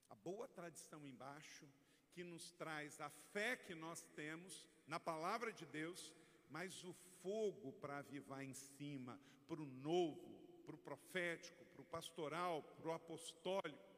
[0.08, 1.66] A boa tradição embaixo,
[2.12, 6.12] que nos traz a fé que nós temos na palavra de Deus,
[6.50, 10.30] mas o fogo para avivar em cima, para o novo,
[10.64, 11.61] para o profético,
[11.96, 13.90] pastoral, para o apostólico.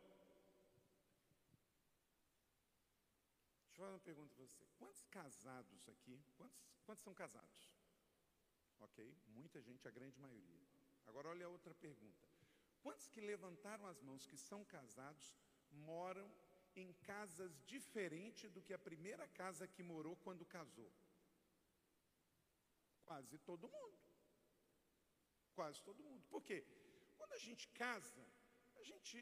[3.67, 4.65] Deixa eu fazer uma pergunta para você.
[4.81, 6.21] Quantos casados aqui?
[6.37, 7.71] Quantos, quantos são casados?
[8.81, 10.67] Ok, muita gente, a grande maioria.
[11.07, 12.29] Agora olha a outra pergunta.
[12.83, 15.35] Quantos que levantaram as mãos que são casados
[15.71, 16.29] moram
[16.75, 20.91] em casas diferentes do que a primeira casa que morou quando casou?
[23.05, 23.99] Quase todo mundo.
[25.55, 26.25] Quase todo mundo.
[26.29, 26.67] Por quê?
[27.25, 28.23] Quando a gente casa,
[28.77, 29.17] a gente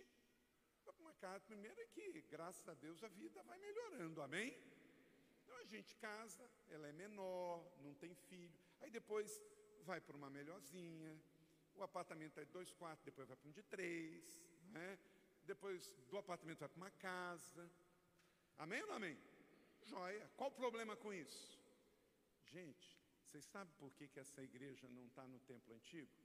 [0.85, 4.49] vai para uma casa primeiro é que, graças a Deus, a vida vai melhorando, amém?
[5.41, 8.59] Então a gente casa, ela é menor, não tem filho.
[8.81, 9.41] Aí depois
[9.85, 11.17] vai para uma melhorzinha,
[11.77, 14.99] o apartamento é de dois quartos, depois vai para um de três, né?
[15.45, 17.71] depois do apartamento vai para uma casa.
[18.59, 19.17] Amém ou não amém?
[19.85, 20.29] Joia.
[20.37, 21.57] Qual o problema com isso?
[22.47, 26.22] Gente, vocês sabem por que, que essa igreja não está no templo antigo?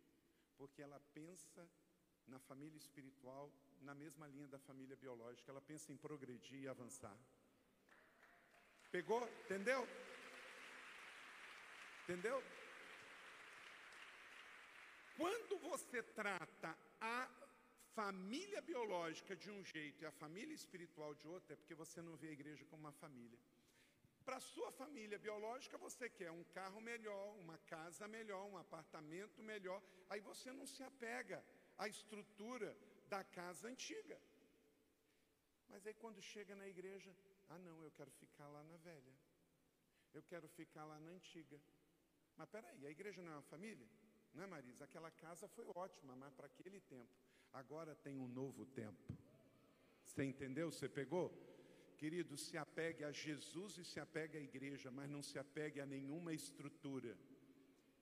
[0.58, 1.68] Porque ela pensa
[2.28, 5.52] na família espiritual na mesma linha da família biológica.
[5.52, 7.16] Ela pensa em progredir e avançar.
[8.92, 9.28] Pegou?
[9.46, 9.88] Entendeu?
[12.04, 12.44] Entendeu?
[15.18, 17.30] Quando você trata a
[17.96, 22.16] família biológica de um jeito e a família espiritual de outro, é porque você não
[22.16, 23.40] vê a igreja como uma família.
[24.28, 29.82] Para sua família biológica, você quer um carro melhor, uma casa melhor, um apartamento melhor.
[30.10, 31.42] Aí você não se apega
[31.78, 34.20] à estrutura da casa antiga.
[35.70, 37.16] Mas aí quando chega na igreja,
[37.48, 39.14] ah não, eu quero ficar lá na velha.
[40.14, 41.58] Eu quero ficar lá na antiga.
[42.36, 43.88] Mas peraí, a igreja não é uma família?
[44.34, 44.84] Não é, Marisa?
[44.84, 47.16] Aquela casa foi ótima, mas para aquele tempo.
[47.54, 49.08] Agora tem um novo tempo.
[50.04, 50.70] Você entendeu?
[50.70, 51.47] Você pegou?
[51.98, 55.86] Querido, se apegue a Jesus e se apegue à igreja, mas não se apegue a
[55.86, 57.18] nenhuma estrutura.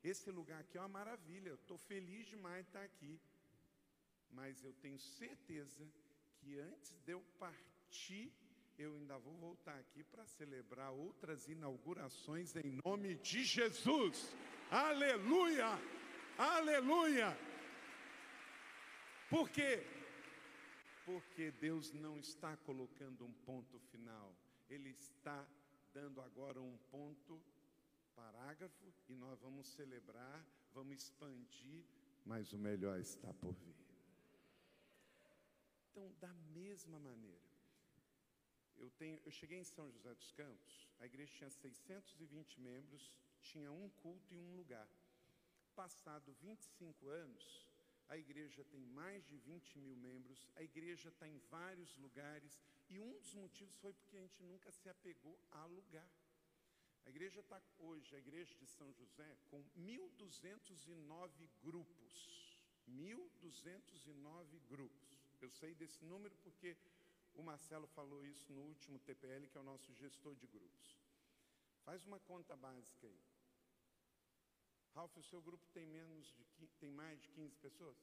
[0.04, 3.20] Esse lugar aqui é uma maravilha, eu estou feliz demais de estar aqui.
[4.32, 5.88] Mas eu tenho certeza
[6.40, 8.32] que antes de eu partir,
[8.78, 14.36] eu ainda vou voltar aqui para celebrar outras inaugurações em nome de Jesus.
[14.70, 15.80] Aleluia!
[16.38, 17.38] Aleluia!
[19.30, 19.95] Por quê?
[21.06, 24.36] Porque Deus não está colocando um ponto final,
[24.68, 25.48] Ele está
[25.94, 27.40] dando agora um ponto
[28.16, 31.86] parágrafo e nós vamos celebrar, vamos expandir,
[32.26, 33.76] mas o melhor está por vir.
[35.92, 37.46] Então, da mesma maneira,
[38.78, 43.72] eu, tenho, eu cheguei em São José dos Campos, a igreja tinha 620 membros, tinha
[43.72, 44.88] um culto e um lugar.
[45.76, 47.66] Passado 25 anos,
[48.08, 53.00] a igreja tem mais de 20 mil membros, a igreja está em vários lugares, e
[53.00, 56.10] um dos motivos foi porque a gente nunca se apegou a lugar.
[57.06, 62.56] A igreja está hoje, a igreja de São José, com 1.209 grupos.
[62.90, 65.20] 1.209 grupos.
[65.42, 66.76] Eu sei desse número porque
[67.36, 70.98] o Marcelo falou isso no último TPL, que é o nosso gestor de grupos.
[71.84, 73.35] Faz uma conta básica aí.
[74.96, 77.98] Ralf, o seu grupo tem menos de tem mais de 15 pessoas?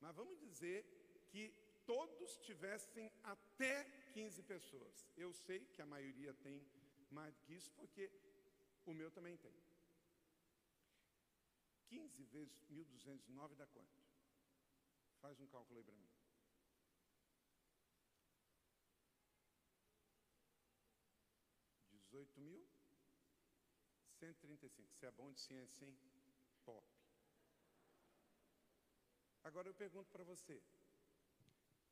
[0.00, 0.84] Mas vamos dizer
[1.30, 1.44] que
[1.86, 5.06] todos tivessem até 15 pessoas.
[5.16, 6.60] Eu sei que a maioria tem
[7.08, 8.10] mais do que isso, porque
[8.84, 9.54] o meu também tem.
[11.88, 14.02] 15 vezes 1.209 dá quanto?
[15.20, 16.10] Faz um cálculo aí para mim.
[21.92, 22.71] Dezoito mil?
[24.22, 24.94] 135.
[24.94, 25.98] Você é bom de ciência, hein?
[26.64, 26.86] Top.
[29.42, 30.62] Agora eu pergunto para você.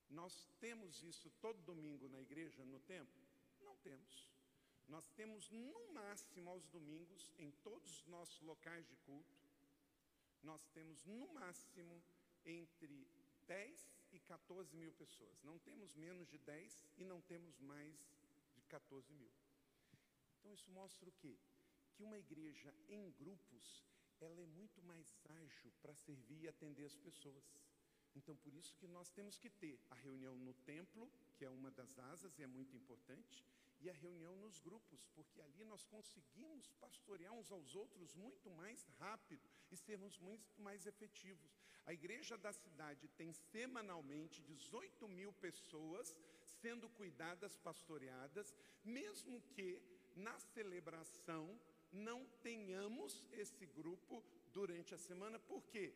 [0.09, 3.21] Nós temos isso todo domingo na igreja, no templo?
[3.61, 4.31] Não temos.
[4.89, 9.37] Nós temos no máximo aos domingos, em todos os nossos locais de culto,
[10.43, 12.03] nós temos no máximo
[12.45, 13.07] entre
[13.47, 15.43] 10 e 14 mil pessoas.
[15.43, 17.95] Não temos menos de 10 e não temos mais
[18.55, 19.31] de 14 mil.
[20.39, 21.37] Então isso mostra o quê?
[22.01, 23.85] Que uma igreja em grupos,
[24.23, 27.45] ela é muito mais ágil para servir e atender as pessoas.
[28.15, 31.71] Então por isso que nós temos que ter a reunião no templo, que é uma
[31.71, 33.45] das asas e é muito importante,
[33.83, 38.83] e a reunião nos grupos, porque ali nós conseguimos pastorear uns aos outros muito mais
[38.99, 41.61] rápido e sermos muito mais efetivos.
[41.85, 46.17] A igreja da cidade tem semanalmente 18 mil pessoas
[46.63, 49.83] sendo cuidadas, pastoreadas, mesmo que
[50.17, 51.61] na celebração
[51.93, 54.23] não tenhamos esse grupo
[54.53, 55.95] durante a semana, por quê?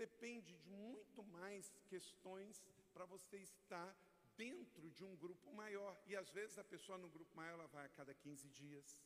[0.00, 2.64] depende de muito mais questões
[2.94, 3.94] para você estar
[4.34, 5.94] dentro de um grupo maior.
[6.06, 8.96] E às vezes a pessoa no grupo maior ela vai a cada 15 dias.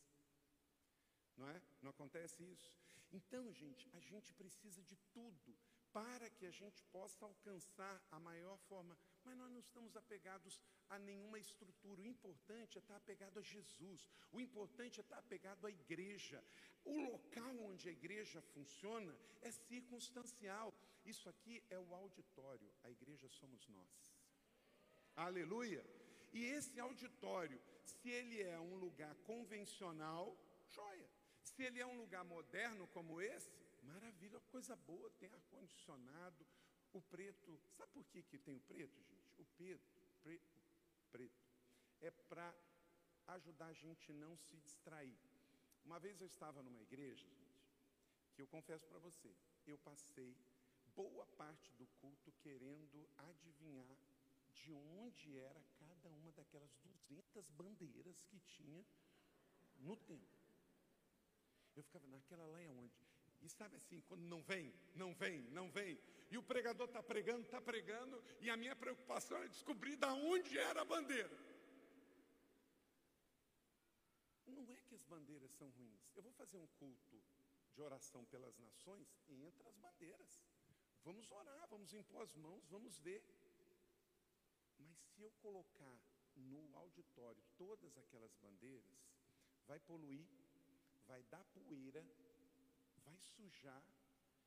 [1.35, 1.61] Não é?
[1.81, 2.71] Não acontece isso?
[3.11, 5.53] Então, gente, a gente precisa de tudo
[5.91, 8.97] para que a gente possa alcançar a maior forma.
[9.25, 11.99] Mas nós não estamos apegados a nenhuma estrutura.
[12.01, 14.07] O importante é estar apegado a Jesus.
[14.31, 16.43] O importante é estar apegado à igreja.
[16.83, 20.73] O local onde a igreja funciona é circunstancial.
[21.03, 22.71] Isso aqui é o auditório.
[22.83, 24.13] A igreja somos nós.
[25.15, 25.83] Aleluia.
[26.31, 30.37] E esse auditório, se ele é um lugar convencional,
[30.69, 31.09] joia.
[31.41, 33.49] Se ele é um lugar moderno como esse,
[33.85, 36.45] Maravilha, coisa boa, tem ar-condicionado.
[36.95, 39.33] O preto, sabe por que, que tem o preto, gente?
[39.37, 40.61] O preto, preto,
[41.11, 41.43] preto
[41.99, 42.55] é para
[43.27, 45.17] ajudar a gente não se distrair.
[45.83, 47.67] Uma vez eu estava numa igreja, gente,
[48.33, 49.35] que eu confesso para você,
[49.67, 50.37] eu passei
[50.95, 53.97] boa parte do culto querendo adivinhar
[54.53, 58.85] de onde era cada uma daquelas 200 bandeiras que tinha
[59.79, 60.39] no templo.
[61.75, 62.95] Eu ficava, naquela lá é onde?
[63.45, 65.99] E sabe assim, quando não vem, não vem, não vem.
[66.31, 70.57] E o pregador está pregando, está pregando, e a minha preocupação é descobrir de onde
[70.57, 71.29] era a bandeira.
[74.47, 76.09] Não é que as bandeiras são ruins.
[76.15, 77.21] Eu vou fazer um culto
[77.75, 80.41] de oração pelas nações, entra as bandeiras.
[81.03, 83.23] Vamos orar, vamos impor as mãos, vamos ver.
[84.79, 85.95] Mas se eu colocar
[86.35, 89.07] no auditório todas aquelas bandeiras,
[89.67, 90.25] vai poluir,
[91.05, 92.03] vai dar poeira,
[93.15, 93.83] vai sujar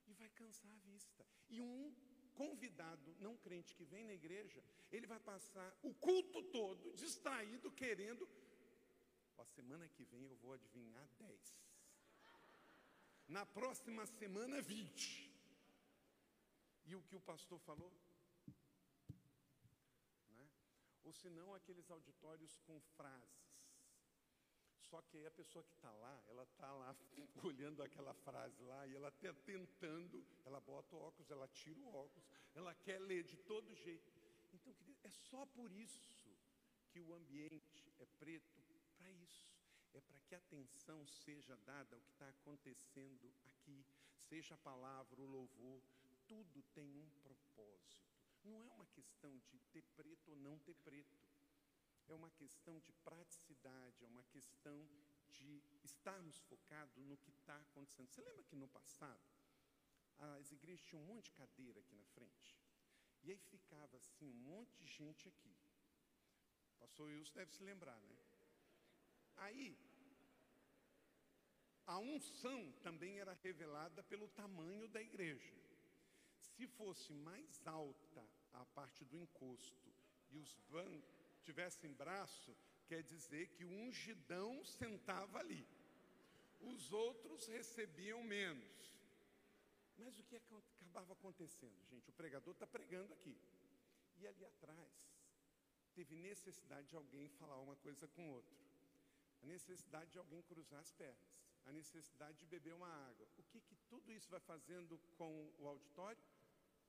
[0.07, 1.27] e vai cansar a vista.
[1.49, 1.95] E um
[2.35, 4.63] convidado não crente que vem na igreja,
[4.93, 8.29] ele vai passar o culto todo distraído, querendo.
[9.39, 11.63] A semana que vem eu vou adivinhar 10.
[13.29, 15.31] Na próxima semana, 20.
[16.87, 17.93] E o que o pastor falou?
[20.31, 20.49] Né?
[21.05, 23.48] Ou se não, aqueles auditórios com frases.
[24.91, 26.97] Só que aí a pessoa que está lá, ela está lá
[27.45, 31.95] olhando aquela frase lá e ela está tentando, ela bota o óculos, ela tira o
[31.95, 34.11] óculos, ela quer ler de todo jeito.
[34.53, 36.27] Então, querido, é só por isso
[36.91, 38.63] que o ambiente é preto
[38.97, 39.53] para isso.
[39.93, 43.85] É para que a atenção seja dada ao que está acontecendo aqui,
[44.29, 45.83] seja a palavra, o louvor,
[46.27, 48.09] tudo tem um propósito.
[48.45, 51.17] Não é uma questão de ter preto ou não ter preto
[52.09, 54.89] é uma questão de praticidade, é uma questão
[55.31, 58.09] de estarmos focados no que está acontecendo.
[58.09, 59.21] Você lembra que no passado,
[60.19, 62.57] as igrejas tinham um monte de cadeira aqui na frente?
[63.23, 65.55] E aí ficava assim, um monte de gente aqui.
[66.79, 68.17] Pastor Wilson deve se lembrar, né?
[69.37, 69.79] Aí,
[71.87, 75.55] a unção também era revelada pelo tamanho da igreja.
[76.39, 79.93] Se fosse mais alta a parte do encosto
[80.31, 81.18] e os bancos,
[81.49, 82.55] tivessem braço,
[82.87, 85.67] quer dizer que o ungidão sentava ali.
[86.61, 88.77] Os outros recebiam menos.
[89.97, 92.11] Mas o que acabava acontecendo, gente?
[92.11, 93.37] O pregador está pregando aqui.
[94.19, 94.93] E ali atrás,
[95.95, 98.57] teve necessidade de alguém falar uma coisa com o outro.
[99.43, 101.39] A necessidade de alguém cruzar as pernas.
[101.65, 103.27] A necessidade de beber uma água.
[103.39, 106.23] O que, que tudo isso vai fazendo com o auditório?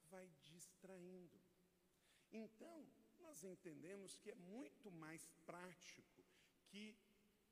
[0.09, 1.39] Vai distraindo.
[2.31, 2.85] Então,
[3.19, 6.23] nós entendemos que é muito mais prático
[6.67, 6.95] que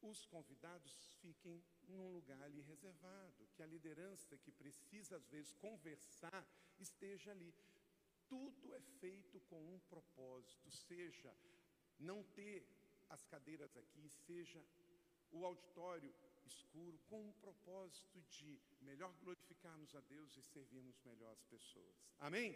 [0.02, 6.46] os convidados fiquem num lugar ali reservado, que a liderança que precisa às vezes conversar
[6.80, 7.54] esteja ali.
[8.28, 11.36] Tudo é feito com um propósito, seja
[12.00, 12.68] não ter
[13.10, 14.64] as cadeiras aqui, seja
[15.32, 16.14] o auditório
[16.46, 21.96] escuro, com um propósito de melhor glorificarmos a Deus e servirmos melhor as pessoas.
[22.20, 22.54] Amém?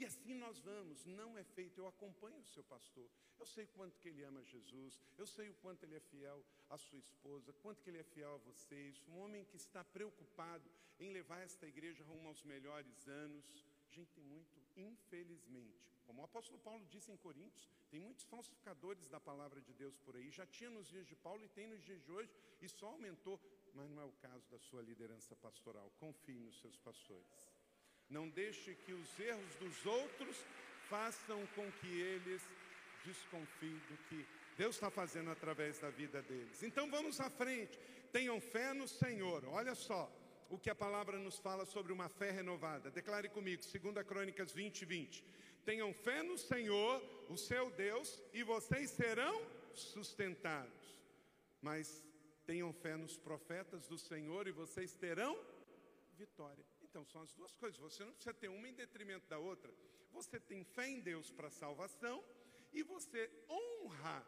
[0.00, 1.78] E assim nós vamos, não é feito.
[1.78, 3.06] Eu acompanho o seu pastor.
[3.38, 6.78] Eu sei quanto que ele ama Jesus, eu sei o quanto ele é fiel à
[6.78, 9.02] sua esposa, quanto que ele é fiel a vocês.
[9.08, 13.44] Um homem que está preocupado em levar esta igreja rumo aos melhores anos.
[13.90, 19.20] Gente, tem muito, infelizmente, como o apóstolo Paulo disse em Coríntios, tem muitos falsificadores da
[19.20, 20.30] palavra de Deus por aí.
[20.30, 23.38] Já tinha nos dias de Paulo e tem nos dias de hoje, e só aumentou.
[23.74, 25.92] Mas não é o caso da sua liderança pastoral.
[25.98, 27.59] Confie nos seus pastores.
[28.10, 30.44] Não deixe que os erros dos outros
[30.88, 32.42] façam com que eles
[33.04, 36.62] desconfiem do que Deus está fazendo através da vida deles.
[36.62, 37.78] Então vamos à frente.
[38.12, 39.44] Tenham fé no Senhor.
[39.46, 40.10] Olha só
[40.50, 42.90] o que a palavra nos fala sobre uma fé renovada.
[42.90, 45.24] Declare comigo, 2 Crônicas 20, 20.
[45.64, 49.40] Tenham fé no Senhor, o seu Deus, e vocês serão
[49.72, 51.00] sustentados.
[51.62, 52.04] Mas
[52.44, 55.38] tenham fé nos profetas do Senhor e vocês terão
[56.18, 56.64] vitória.
[56.90, 57.78] Então são as duas coisas.
[57.78, 59.72] Você não precisa ter uma em detrimento da outra.
[60.12, 62.22] Você tem fé em Deus para salvação
[62.72, 64.26] e você honra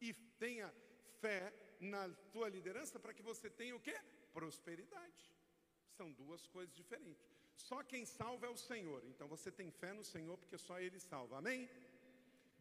[0.00, 0.72] e tenha
[1.20, 3.96] fé na tua liderança para que você tenha o quê?
[4.32, 5.34] Prosperidade.
[5.96, 7.28] São duas coisas diferentes.
[7.56, 9.04] Só quem salva é o Senhor.
[9.04, 11.38] Então você tem fé no Senhor porque só Ele salva.
[11.38, 11.68] Amém?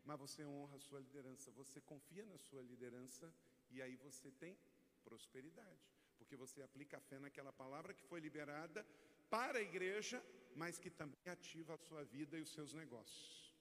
[0.04, 3.32] Mas você honra a sua liderança, você confia na sua liderança
[3.70, 4.58] e aí você tem
[5.04, 5.88] prosperidade.
[6.18, 8.86] Porque você aplica a fé naquela palavra que foi liberada
[9.30, 10.24] para a igreja,
[10.56, 13.54] mas que também ativa a sua vida e os seus negócios.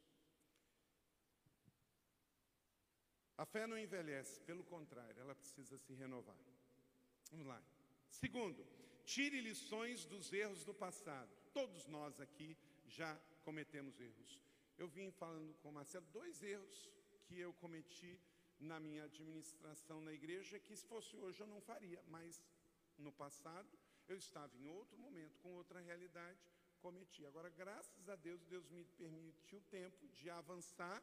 [3.36, 6.36] A fé não envelhece, pelo contrário, ela precisa se renovar.
[7.30, 7.62] Vamos lá.
[8.10, 8.66] Segundo,
[9.04, 11.30] tire lições dos erros do passado.
[11.52, 12.56] Todos nós aqui
[12.86, 13.14] já
[13.44, 14.42] cometemos erros.
[14.76, 16.90] Eu vim falando com o Marcelo dois erros
[17.26, 18.18] que eu cometi
[18.58, 22.42] na minha administração na igreja que se fosse hoje eu não faria, mas
[22.96, 23.68] no passado
[24.08, 26.38] eu estava em outro momento, com outra realidade,
[26.80, 27.24] cometi.
[27.26, 31.02] Agora, graças a Deus, Deus me permitiu o tempo de avançar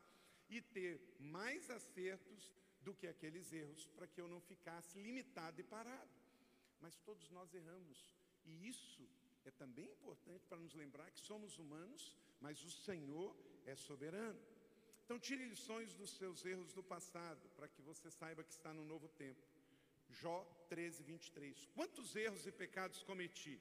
[0.49, 2.51] e ter mais acertos
[2.81, 6.09] do que aqueles erros, para que eu não ficasse limitado e parado.
[6.79, 8.13] Mas todos nós erramos,
[8.45, 9.07] e isso
[9.43, 13.35] é também importante para nos lembrar que somos humanos, mas o Senhor
[13.65, 14.39] é soberano.
[15.03, 18.83] Então, tire lições dos seus erros do passado, para que você saiba que está no
[18.83, 19.41] novo tempo.
[20.21, 21.67] Jó 13, 23.
[21.73, 23.59] Quantos erros e pecados cometi?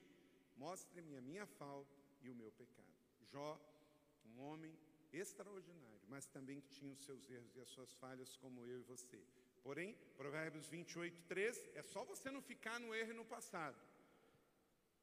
[0.57, 2.93] Mostre-me a minha falta e o meu pecado.
[3.31, 3.59] Jó,
[4.25, 4.77] um homem
[5.11, 8.83] extraordinário, mas também que tinha os seus erros e as suas falhas, como eu e
[8.83, 9.21] você.
[9.63, 13.79] Porém, Provérbios 28, 13, é só você não ficar no erro e no passado.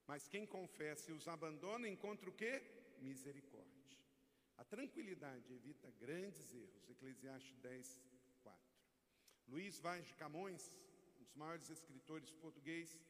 [0.07, 2.63] Mas quem confessa e os abandona encontra o quê?
[3.01, 3.73] Misericórdia.
[4.57, 6.89] A tranquilidade evita grandes erros.
[6.91, 8.01] Eclesiastes 10,
[8.43, 8.61] 4.
[9.49, 10.73] Luiz Vaz de Camões,
[11.33, 13.01] dos maiores escritores português,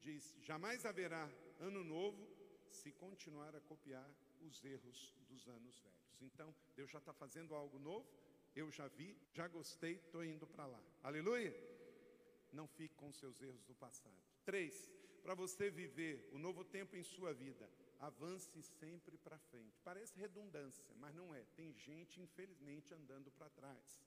[0.00, 1.28] diz: jamais haverá
[1.58, 2.28] ano novo
[2.70, 4.08] se continuar a copiar
[4.42, 6.16] os erros dos anos velhos.
[6.20, 8.06] Então, Deus já está fazendo algo novo,
[8.54, 10.82] eu já vi, já gostei, estou indo para lá.
[11.02, 11.54] Aleluia!
[12.52, 14.22] Não fique com seus erros do passado.
[14.44, 19.80] Três, para você viver o novo tempo em sua vida, avance sempre para frente.
[19.82, 21.44] Parece redundância, mas não é.
[21.56, 24.02] Tem gente, infelizmente, andando para trás.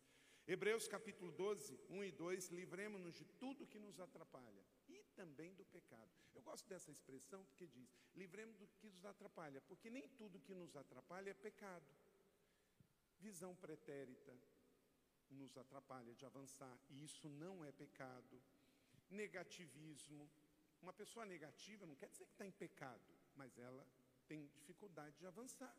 [0.46, 5.64] Hebreus capítulo 12, 1 e 2, livremos-nos de tudo que nos atrapalha e também do
[5.64, 6.12] pecado.
[6.36, 10.54] Eu gosto dessa expressão porque diz, livremos do que nos atrapalha, porque nem tudo que
[10.54, 11.86] nos atrapalha é pecado.
[13.22, 14.38] Visão pretérita
[15.30, 18.42] nos atrapalha de avançar, e isso não é pecado.
[19.10, 20.30] Negativismo.
[20.82, 23.02] Uma pessoa negativa não quer dizer que está em pecado,
[23.38, 23.88] mas ela
[24.28, 25.74] tem dificuldade de avançar.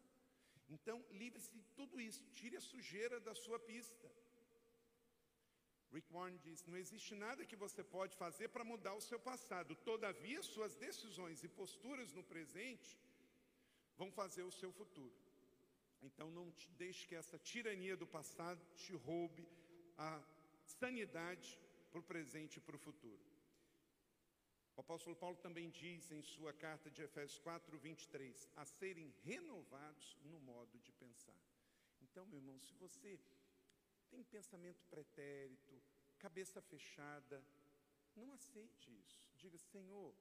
[0.71, 4.11] Então, livre-se de tudo isso, tire a sujeira da sua pista.
[5.95, 9.77] Rick Warren diz: não existe nada que você pode fazer para mudar o seu passado,
[9.91, 12.99] todavia, suas decisões e posturas no presente
[13.97, 15.15] vão fazer o seu futuro.
[16.03, 19.49] Então, não deixe que essa tirania do passado te roube
[19.97, 20.23] a
[20.65, 21.59] sanidade
[21.91, 23.25] para o presente e para o futuro.
[24.77, 30.19] O apóstolo Paulo também diz em sua carta de Efésios 4, 23, a serem renovados
[30.25, 31.41] no modo de pensar.
[32.03, 33.19] Então, meu irmão, se você
[34.11, 35.81] tem pensamento pretérito,
[36.25, 37.45] cabeça fechada.
[38.17, 39.23] Não aceite isso.
[39.37, 40.15] Diga, Senhor,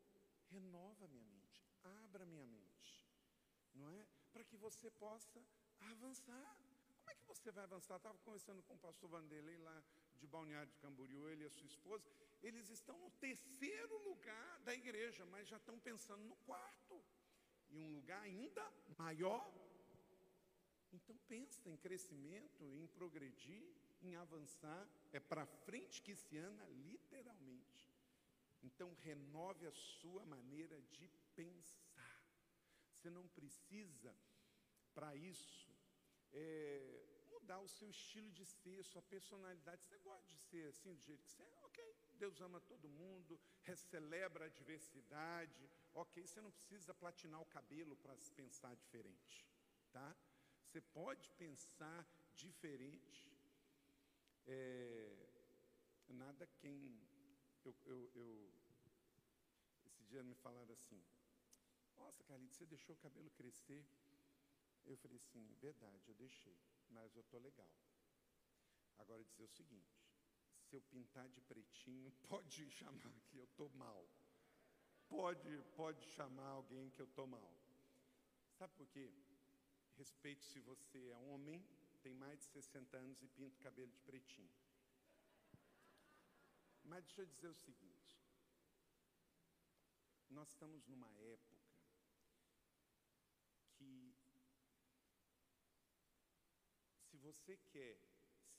[0.51, 1.63] renova minha mente,
[2.05, 2.91] abra minha mente,
[3.73, 4.05] não é?
[4.33, 5.39] Para que você possa
[5.91, 6.57] avançar.
[6.97, 7.95] Como é que você vai avançar?
[7.95, 9.77] Estava conversando com o pastor Vanderlei lá
[10.19, 12.05] de Balneário de Camboriú, ele e a sua esposa.
[12.41, 17.01] Eles estão no terceiro lugar da igreja, mas já estão pensando no quarto.
[17.69, 18.63] E um lugar ainda
[18.97, 19.45] maior.
[20.91, 23.65] Então pensa em crescimento, em progredir
[24.07, 27.91] em avançar, é para frente que se anda literalmente.
[28.61, 32.23] Então, renove a sua maneira de pensar.
[32.91, 34.15] Você não precisa,
[34.93, 35.69] para isso,
[36.31, 39.83] é, mudar o seu estilo de ser, sua personalidade.
[39.83, 41.59] Você gosta de ser assim, do jeito que você é?
[41.65, 41.95] Ok.
[42.17, 43.39] Deus ama todo mundo,
[43.75, 45.69] celebra a diversidade.
[45.93, 49.45] Ok, você não precisa platinar o cabelo para pensar diferente.
[49.91, 50.15] Tá?
[50.63, 53.32] Você pode pensar diferente
[54.47, 55.13] é,
[56.09, 56.99] nada quem.
[57.63, 58.53] Eu, eu, eu,
[59.85, 61.01] esse dia me falaram assim:
[61.95, 63.85] Nossa, Carlito, você deixou o cabelo crescer?
[64.85, 66.57] Eu falei assim: Verdade, eu deixei,
[66.89, 67.69] mas eu estou legal.
[68.97, 70.03] Agora dizer o seguinte:
[70.63, 74.07] se eu pintar de pretinho, pode chamar que eu estou mal.
[75.07, 77.53] Pode, pode chamar alguém que eu estou mal.
[78.57, 79.11] Sabe por quê?
[79.95, 81.63] Respeito se você é homem
[82.03, 84.53] tenho mais de 60 anos e pinto cabelo de pretinho.
[86.83, 88.21] Mas deixa eu dizer o seguinte:
[90.29, 91.63] nós estamos numa época
[93.71, 94.13] que,
[97.09, 97.97] se você quer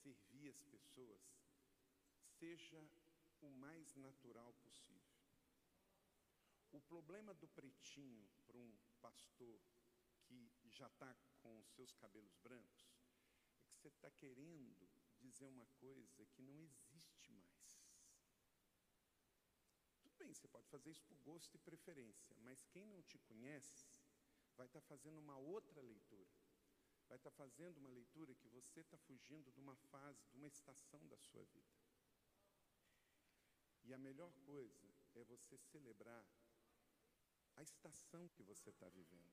[0.03, 1.23] servir as pessoas,
[2.39, 2.83] seja
[3.43, 5.15] o mais natural possível.
[6.73, 9.61] O problema do pretinho para um pastor
[10.27, 13.04] que já está com seus cabelos brancos
[13.85, 14.89] você está querendo
[15.21, 17.85] dizer uma coisa que não existe mais.
[20.01, 24.01] Tudo bem, você pode fazer isso por gosto e preferência, mas quem não te conhece
[24.57, 26.33] vai estar tá fazendo uma outra leitura.
[27.09, 30.49] Vai estar tá fazendo uma leitura que você está fugindo de uma fase, de uma
[30.49, 31.77] estação da sua vida.
[33.83, 36.25] E a melhor coisa é você celebrar
[37.57, 39.31] a estação que você está vivendo.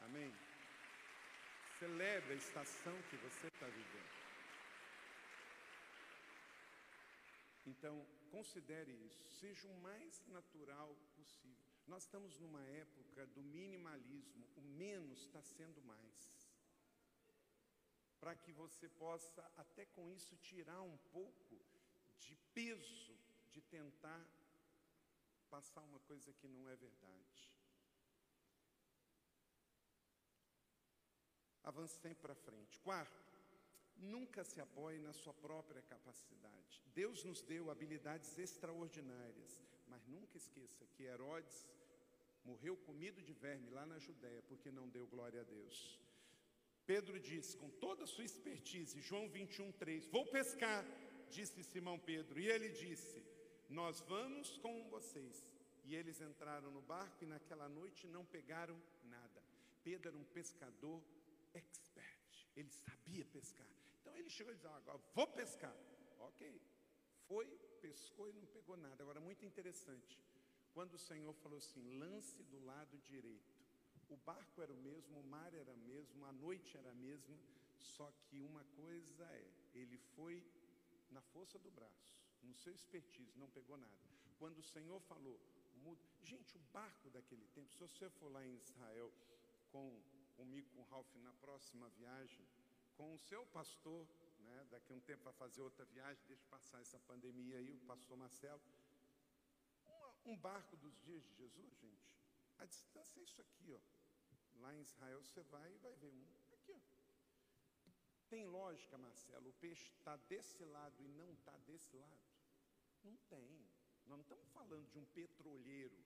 [0.00, 0.34] Amém?
[1.78, 4.18] Celebre a estação que você está vivendo.
[7.66, 11.68] Então, considere isso, seja o mais natural possível.
[11.86, 16.48] Nós estamos numa época do minimalismo, o menos está sendo mais.
[18.18, 21.60] Para que você possa, até com isso, tirar um pouco
[22.18, 23.16] de peso
[23.52, 24.26] de tentar
[25.48, 27.57] passar uma coisa que não é verdade.
[31.68, 32.80] Avance sempre para frente.
[32.80, 33.22] Quarto,
[33.96, 36.82] nunca se apoie na sua própria capacidade.
[36.94, 41.68] Deus nos deu habilidades extraordinárias, mas nunca esqueça que Herodes
[42.42, 46.00] morreu comido de verme lá na Judéia porque não deu glória a Deus.
[46.86, 50.82] Pedro disse, com toda a sua expertise, João 21, 3, vou pescar,
[51.28, 53.22] disse Simão Pedro, e ele disse,
[53.68, 55.54] nós vamos com vocês.
[55.84, 59.42] E eles entraram no barco e naquela noite não pegaram nada.
[59.84, 61.02] Pedro era um pescador
[61.54, 63.68] expert, ele sabia pescar.
[64.00, 65.74] Então ele chegou e disse: agora vou pescar.
[66.18, 66.60] Ok,
[67.26, 67.46] foi,
[67.80, 69.02] pescou e não pegou nada.
[69.02, 70.18] Agora, muito interessante,
[70.72, 73.58] quando o Senhor falou assim: lance do lado direito.
[74.08, 77.38] O barco era o mesmo, o mar era o mesmo, a noite era a mesma,
[77.76, 80.42] só que uma coisa é, ele foi
[81.10, 83.92] na força do braço no seu expertise, não pegou nada.
[84.38, 85.38] Quando o Senhor falou.
[86.22, 89.10] Gente, o barco daquele tempo, se você for lá em Israel
[89.70, 90.02] com,
[90.38, 92.46] comigo, com o Ralph, na próxima viagem,
[92.96, 94.06] com o seu pastor,
[94.38, 97.80] né, daqui a um tempo vai fazer outra viagem, deixa passar essa pandemia aí, o
[97.80, 98.62] pastor Marcelo.
[99.84, 102.16] Uma, um barco dos dias de Jesus, gente,
[102.58, 103.80] a distância é isso aqui, ó.
[104.60, 106.24] Lá em Israel você vai e vai ver um.
[106.52, 106.80] Aqui, ó.
[108.28, 112.20] Tem lógica, Marcelo, o peixe está desse lado e não está desse lado?
[113.02, 113.68] Não tem.
[114.06, 115.96] Nós não estamos falando de um petroleiro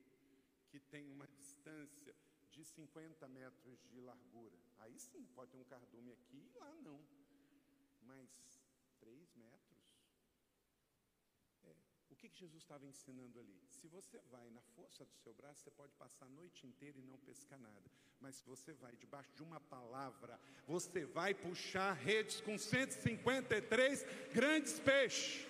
[0.70, 2.14] que tem uma distância
[2.52, 4.56] de 50 metros de largura.
[4.78, 7.00] Aí sim, pode ter um cardume aqui e lá não.
[8.02, 8.28] Mas
[9.00, 9.78] 3 metros?
[11.64, 11.74] É.
[12.10, 13.58] O que, que Jesus estava ensinando ali?
[13.70, 17.02] Se você vai na força do seu braço, você pode passar a noite inteira e
[17.02, 17.90] não pescar nada.
[18.20, 24.78] Mas se você vai debaixo de uma palavra, você vai puxar redes com 153 grandes
[24.78, 25.46] peixes.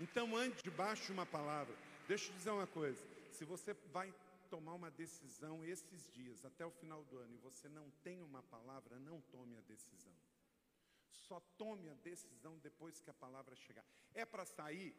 [0.00, 1.76] Então ande debaixo de uma palavra.
[2.08, 4.12] Deixa eu dizer uma coisa: se você vai
[4.52, 8.42] tomar uma decisão esses dias, até o final do ano, e você não tem uma
[8.42, 10.12] palavra, não tome a decisão.
[11.26, 13.84] Só tome a decisão depois que a palavra chegar.
[14.12, 14.94] É para sair?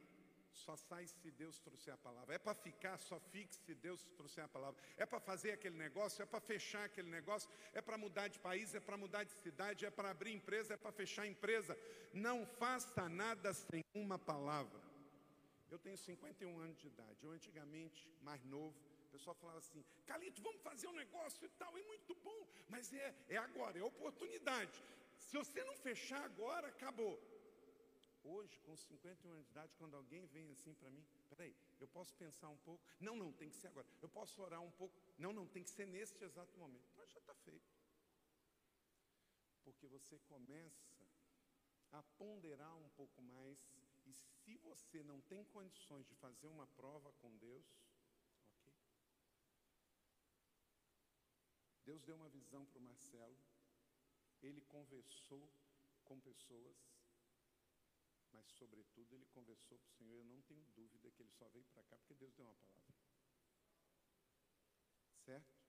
[0.52, 2.34] Só sai se Deus trouxer a palavra.
[2.34, 2.98] É para ficar?
[2.98, 4.82] Só fique se Deus trouxer a palavra.
[4.98, 6.24] É para fazer aquele negócio?
[6.24, 7.48] É para fechar aquele negócio?
[7.74, 8.74] É para mudar de país?
[8.74, 9.86] É para mudar de cidade?
[9.86, 10.74] É para abrir empresa?
[10.74, 11.78] É para fechar empresa?
[12.12, 14.82] Não faça nada sem uma palavra.
[15.70, 17.24] Eu tenho 51 anos de idade.
[17.24, 18.76] Eu, antigamente, mais novo,
[19.14, 23.08] pessoal falava assim: Calito, vamos fazer um negócio e tal, é muito bom, mas é,
[23.30, 24.84] é agora, é oportunidade.
[25.26, 27.16] Se você não fechar agora, acabou.
[28.24, 32.16] Hoje, com 51 anos de idade, quando alguém vem assim para mim, peraí, eu posso
[32.16, 32.82] pensar um pouco?
[33.00, 33.86] Não, não, tem que ser agora.
[34.02, 34.96] Eu posso orar um pouco?
[35.18, 36.90] Não, não, tem que ser neste exato momento.
[36.96, 37.70] Mas já está feito.
[39.66, 40.96] Porque você começa
[41.92, 43.60] a ponderar um pouco mais
[44.06, 47.66] e se você não tem condições de fazer uma prova com Deus,
[48.56, 48.74] ok?
[51.86, 53.38] Deus deu uma visão para o Marcelo,
[54.42, 55.50] ele conversou
[56.06, 56.78] com pessoas,
[58.32, 60.18] mas sobretudo ele conversou com o Senhor.
[60.18, 62.94] Eu não tenho dúvida que ele só veio para cá porque Deus deu uma palavra.
[65.26, 65.64] Certo?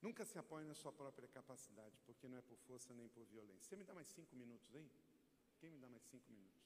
[0.00, 3.68] Nunca se apoie na sua própria capacidade, porque não é por força nem por violência.
[3.68, 4.90] Você me dá mais cinco minutos aí?
[5.58, 6.62] Quem me dá mais cinco minutos?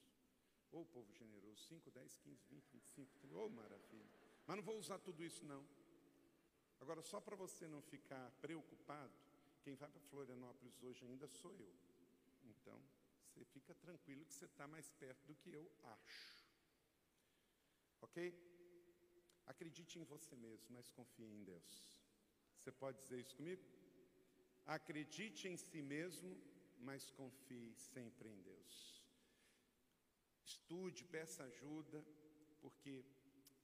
[0.71, 4.05] Ô oh, povo generoso, 5, 10, 15, 20, 25, 30, ô oh, maravilha.
[4.45, 5.65] Mas não vou usar tudo isso não.
[6.79, 9.13] Agora, só para você não ficar preocupado,
[9.61, 11.73] quem vai para Florianópolis hoje ainda sou eu.
[12.43, 12.81] Então,
[13.27, 16.47] você fica tranquilo que você está mais perto do que eu acho.
[18.01, 18.33] Ok?
[19.45, 21.99] Acredite em você mesmo, mas confie em Deus.
[22.57, 23.63] Você pode dizer isso comigo?
[24.65, 26.37] Acredite em si mesmo,
[26.79, 29.03] mas confie sempre em Deus.
[30.43, 32.05] Estude, peça ajuda,
[32.61, 33.05] porque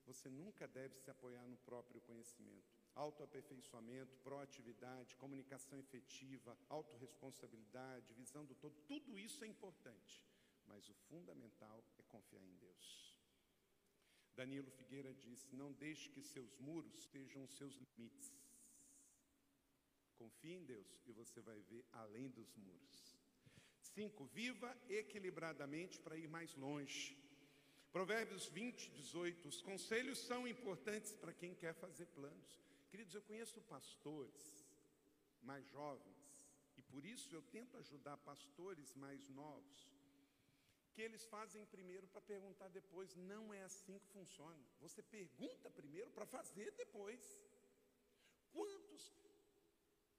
[0.05, 2.74] você nunca deve se apoiar no próprio conhecimento.
[2.95, 10.23] Autoaperfeiçoamento, proatividade, comunicação efetiva, autorresponsabilidade, visão do todo, tudo isso é importante,
[10.65, 13.15] mas o fundamental é confiar em Deus.
[14.35, 18.31] Danilo Figueira disse: Não deixe que seus muros sejam seus limites.
[20.17, 23.17] Confie em Deus e você vai ver além dos muros.
[23.81, 27.17] Cinco, viva equilibradamente para ir mais longe.
[27.91, 29.47] Provérbios 20, 18.
[29.47, 32.65] Os conselhos são importantes para quem quer fazer planos.
[32.95, 34.41] Queridos, eu conheço pastores
[35.41, 39.79] mais jovens, e por isso eu tento ajudar pastores mais novos,
[40.93, 43.13] que eles fazem primeiro para perguntar depois.
[43.17, 44.63] Não é assim que funciona.
[44.79, 47.21] Você pergunta primeiro para fazer depois.
[48.53, 49.11] Quantos?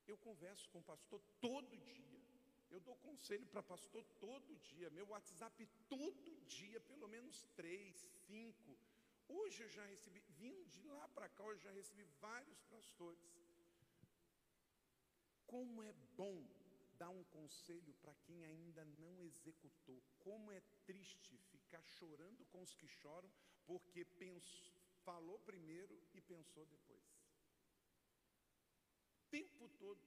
[0.07, 2.21] Eu converso com o pastor todo dia.
[2.71, 4.91] Eu dou conselho para pastor todo dia.
[4.91, 7.97] Meu WhatsApp todo dia, pelo menos três,
[8.27, 8.77] cinco.
[9.29, 13.21] Hoje eu já recebi, vindo de lá para cá, eu já recebi vários pastores.
[15.47, 16.47] Como é bom
[16.99, 20.03] dar um conselho para quem ainda não executou.
[20.19, 23.31] Como é triste ficar chorando com os que choram,
[23.65, 24.05] porque
[25.05, 27.05] falou primeiro e pensou depois.
[29.31, 30.01] Tempo todo.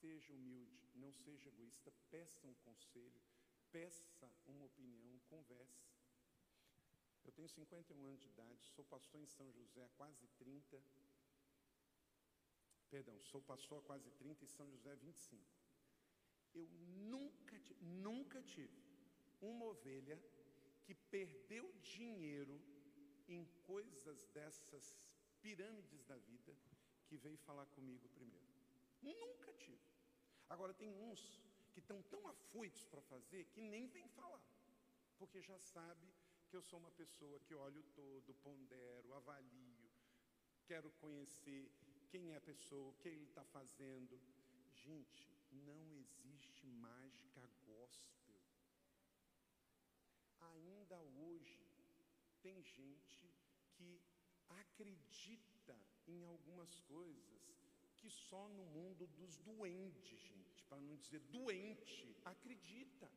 [0.00, 3.20] Seja humilde, não seja egoísta, peça um conselho,
[3.72, 5.95] peça uma opinião, converse.
[7.26, 10.80] Eu tenho 51 anos de idade, sou pastor em São José há quase 30.
[12.88, 15.44] Perdão, sou pastor há quase 30 e São José 25.
[16.54, 16.68] Eu
[17.10, 18.80] nunca, nunca tive
[19.40, 20.22] uma ovelha
[20.84, 22.62] que perdeu dinheiro
[23.26, 24.96] em coisas dessas
[25.42, 26.56] pirâmides da vida
[27.08, 28.46] que veio falar comigo primeiro.
[29.02, 29.82] Nunca tive.
[30.48, 34.42] Agora tem uns que estão tão afoitos para fazer que nem vem falar,
[35.18, 36.06] porque já sabe
[36.48, 39.90] que eu sou uma pessoa que olho todo, pondero, avalio,
[40.64, 41.70] quero conhecer
[42.08, 44.20] quem é a pessoa, o que ele está fazendo.
[44.74, 48.40] Gente, não existe mágica gospel.
[50.40, 51.66] Ainda hoje
[52.40, 53.28] tem gente
[53.72, 54.00] que
[54.48, 55.76] acredita
[56.06, 57.36] em algumas coisas
[57.96, 63.10] que só no mundo dos doentes, gente, para não dizer doente, acredita.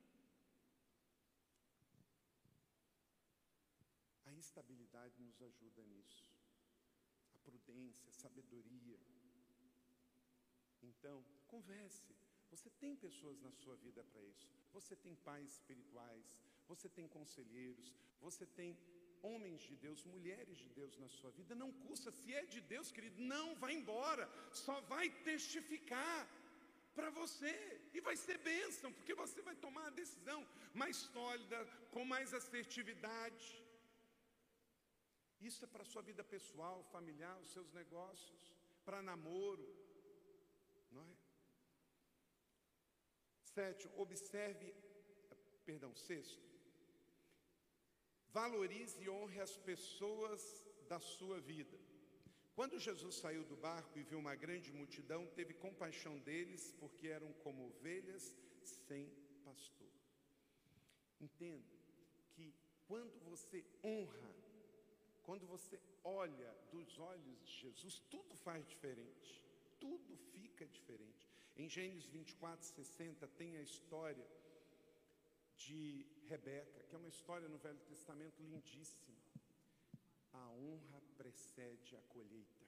[4.40, 6.26] A instabilidade nos ajuda nisso.
[7.36, 8.98] A prudência, a sabedoria.
[10.82, 12.16] Então, converse.
[12.50, 14.48] Você tem pessoas na sua vida para isso.
[14.72, 18.78] Você tem pais espirituais, você tem conselheiros, você tem
[19.22, 21.54] homens de Deus, mulheres de Deus na sua vida.
[21.54, 26.20] Não custa, se é de Deus, querido, não vai embora, só vai testificar
[26.96, 27.54] para você
[27.94, 31.60] e vai ser bênção, porque você vai tomar a decisão mais sólida,
[31.92, 33.68] com mais assertividade.
[35.42, 39.68] Isso é para a sua vida pessoal, familiar, os seus negócios, para namoro,
[40.92, 41.16] não é?
[43.44, 44.74] Sétimo, observe,
[45.66, 46.50] perdão, sexto,
[48.32, 50.42] valorize e honre as pessoas
[50.88, 51.78] da sua vida.
[52.54, 57.32] Quando Jesus saiu do barco e viu uma grande multidão, teve compaixão deles, porque eram
[57.36, 59.10] como ovelhas sem
[59.46, 59.88] pastor.
[61.22, 61.74] Entenda
[62.32, 62.54] que
[62.86, 64.36] quando você honra
[65.30, 69.46] quando você olha dos olhos de Jesus, tudo faz diferente.
[69.80, 71.30] Tudo fica diferente.
[71.56, 74.28] Em Gênesis 24, 60, tem a história
[75.56, 79.20] de Rebeca, que é uma história no Velho Testamento lindíssima.
[80.34, 82.66] A honra precede a colheita.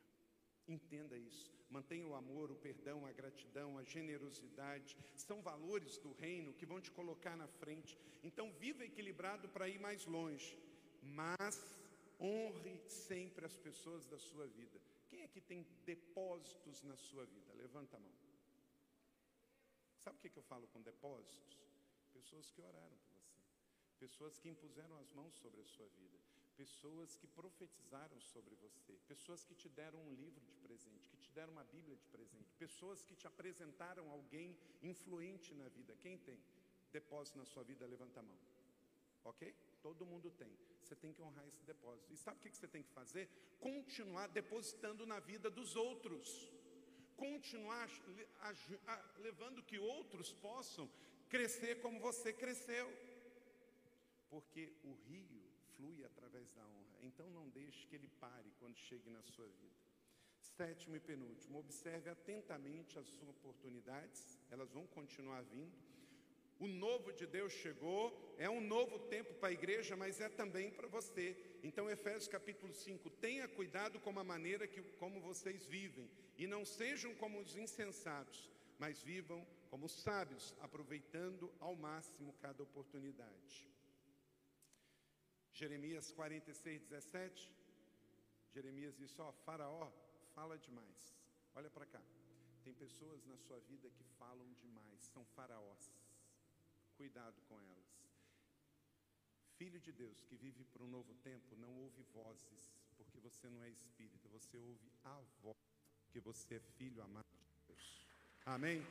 [0.67, 1.51] Entenda isso.
[1.67, 4.95] Mantenha o amor, o perdão, a gratidão, a generosidade.
[5.15, 7.97] São valores do reino que vão te colocar na frente.
[8.23, 10.55] Então, viva equilibrado para ir mais longe.
[11.01, 11.80] Mas
[12.21, 14.79] Honre sempre as pessoas da sua vida.
[15.09, 17.51] Quem é que tem depósitos na sua vida?
[17.55, 18.13] Levanta a mão.
[20.03, 21.57] Sabe o que, eu falo com depósitos?
[22.13, 23.41] Pessoas que oraram por você,
[23.99, 26.17] pessoas que impuseram as mãos sobre a sua vida,
[26.55, 31.31] pessoas que profetizaram sobre você, pessoas que te deram um livro de presente, que te
[31.31, 35.95] deram uma Bíblia de presente, pessoas que te apresentaram alguém influente na vida.
[36.01, 36.39] Quem tem
[36.91, 37.85] depósito na sua vida?
[37.85, 38.37] Levanta a mão.
[39.23, 39.55] Ok?
[39.81, 40.55] Todo mundo tem
[40.91, 42.13] você tem que honrar esse depósito.
[42.13, 43.29] E sabe o que você tem que fazer?
[43.61, 46.51] Continuar depositando na vida dos outros.
[47.15, 47.89] Continuar
[49.19, 50.91] levando que outros possam
[51.29, 52.91] crescer como você cresceu.
[54.29, 55.41] Porque o rio
[55.77, 56.97] flui através da honra.
[57.03, 59.79] Então não deixe que ele pare quando chegue na sua vida.
[60.57, 65.90] Sétimo e penúltimo, observe atentamente as suas oportunidades, elas vão continuar vindo.
[66.65, 68.03] O novo de Deus chegou,
[68.37, 71.35] é um novo tempo para a igreja, mas é também para você.
[71.63, 76.07] Então, Efésios capítulo 5, tenha cuidado com a maneira que, como vocês vivem,
[76.37, 78.47] e não sejam como os insensatos,
[78.77, 83.67] mas vivam como sábios, aproveitando ao máximo cada oportunidade.
[85.51, 87.51] Jeremias 46, 17.
[88.53, 89.91] Jeremias disse: Ó, Faraó
[90.35, 91.17] fala demais.
[91.55, 92.03] Olha para cá.
[92.63, 95.91] Tem pessoas na sua vida que falam demais, são faraós.
[97.01, 97.91] Cuidado com elas.
[99.57, 103.63] Filho de Deus que vive para um novo tempo não ouve vozes, porque você não
[103.63, 105.57] é espírito, você ouve a voz,
[106.03, 107.25] porque você é filho amado
[107.55, 108.05] de Deus.
[108.45, 108.85] Amém?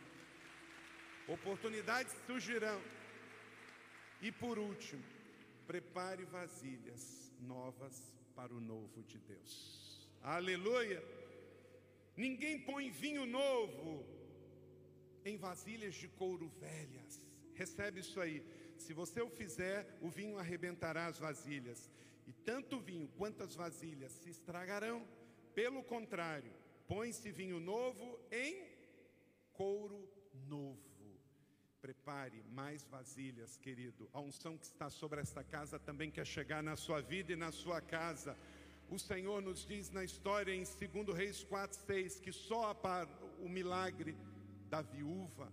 [1.29, 2.83] Oportunidades surgirão.
[4.21, 5.05] E por último,
[5.69, 7.97] prepare vasilhas novas
[8.35, 10.11] para o novo de Deus.
[10.21, 11.01] Aleluia!
[12.17, 14.05] Ninguém põe vinho novo
[15.25, 17.30] em vasilhas de couro velhas.
[17.61, 18.43] Recebe isso aí.
[18.79, 21.91] Se você o fizer, o vinho arrebentará as vasilhas.
[22.27, 25.07] E tanto o vinho quanto as vasilhas se estragarão.
[25.55, 26.53] Pelo contrário,
[26.89, 28.67] põe-se vinho novo em
[29.53, 30.09] couro
[30.49, 30.79] novo.
[31.83, 34.09] Prepare mais vasilhas, querido.
[34.15, 37.53] A unção que está sobre esta casa também quer chegar na sua vida e na
[37.53, 38.35] sua casa.
[38.89, 42.75] O Senhor nos diz na história em 2 Reis 4, 6 que só
[43.39, 44.17] o milagre
[44.71, 45.53] da viúva,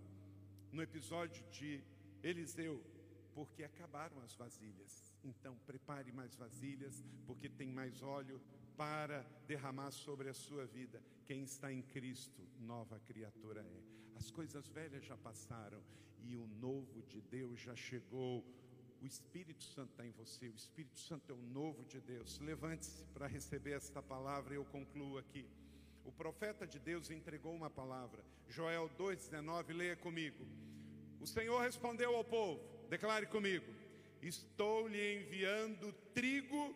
[0.72, 1.82] no episódio de
[2.22, 2.82] Eliseu,
[3.34, 5.12] porque acabaram as vasilhas.
[5.24, 8.40] Então, prepare mais vasilhas, porque tem mais óleo
[8.76, 11.02] para derramar sobre a sua vida.
[11.26, 13.82] Quem está em Cristo, nova criatura é.
[14.16, 15.82] As coisas velhas já passaram
[16.22, 18.44] e o novo de Deus já chegou.
[19.00, 22.38] O Espírito Santo está em você, o Espírito Santo é o novo de Deus.
[22.40, 25.48] Levante-se para receber esta palavra e eu concluo aqui.
[26.04, 28.24] O profeta de Deus entregou uma palavra.
[28.48, 30.46] Joel 2,19, leia comigo.
[31.20, 33.66] O Senhor respondeu ao povo, declare comigo:
[34.22, 36.74] Estou lhe enviando trigo,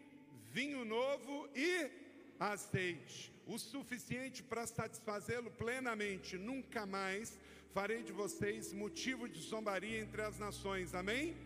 [0.51, 1.91] vinho novo e
[2.39, 6.37] azeite, o suficiente para satisfazê-lo plenamente.
[6.37, 7.39] Nunca mais
[7.73, 10.95] farei de vocês motivo de zombaria entre as nações.
[10.95, 11.37] Amém?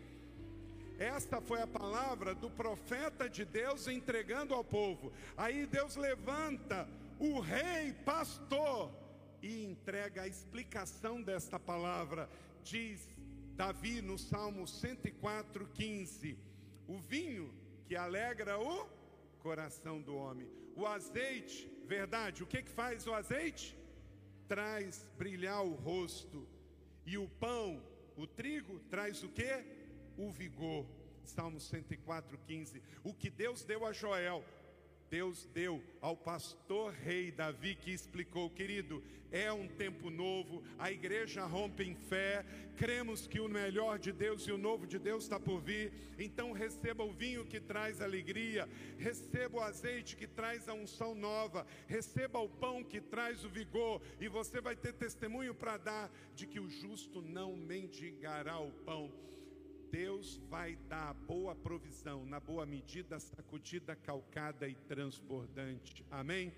[0.99, 5.13] Esta foi a palavra do profeta de Deus entregando ao povo.
[5.37, 6.89] Aí Deus levanta
[7.19, 8.91] o rei pastor
[9.43, 12.29] e entrega a explicação desta palavra.
[12.67, 13.09] Diz
[13.55, 16.37] Davi no Salmo 104, 15:
[16.89, 17.55] O vinho
[17.85, 18.89] que alegra o
[19.39, 23.79] coração do homem, o azeite, verdade, o que, que faz o azeite?
[24.49, 26.45] Traz brilhar o rosto,
[27.05, 27.81] e o pão,
[28.17, 29.65] o trigo, traz o que?
[30.19, 30.85] O vigor.
[31.25, 32.83] Salmo 104, 15.
[33.05, 34.45] O que Deus deu a Joel,
[35.11, 41.45] Deus deu ao pastor rei Davi que explicou, querido, é um tempo novo, a igreja
[41.45, 42.45] rompe em fé,
[42.77, 46.53] cremos que o melhor de Deus e o novo de Deus está por vir, então
[46.53, 52.39] receba o vinho que traz alegria, receba o azeite que traz a unção nova, receba
[52.39, 56.61] o pão que traz o vigor, e você vai ter testemunho para dar de que
[56.61, 59.13] o justo não mendigará o pão.
[59.91, 66.05] Deus vai dar boa provisão, na boa medida, sacudida, calcada e transbordante.
[66.11, 66.53] Amém?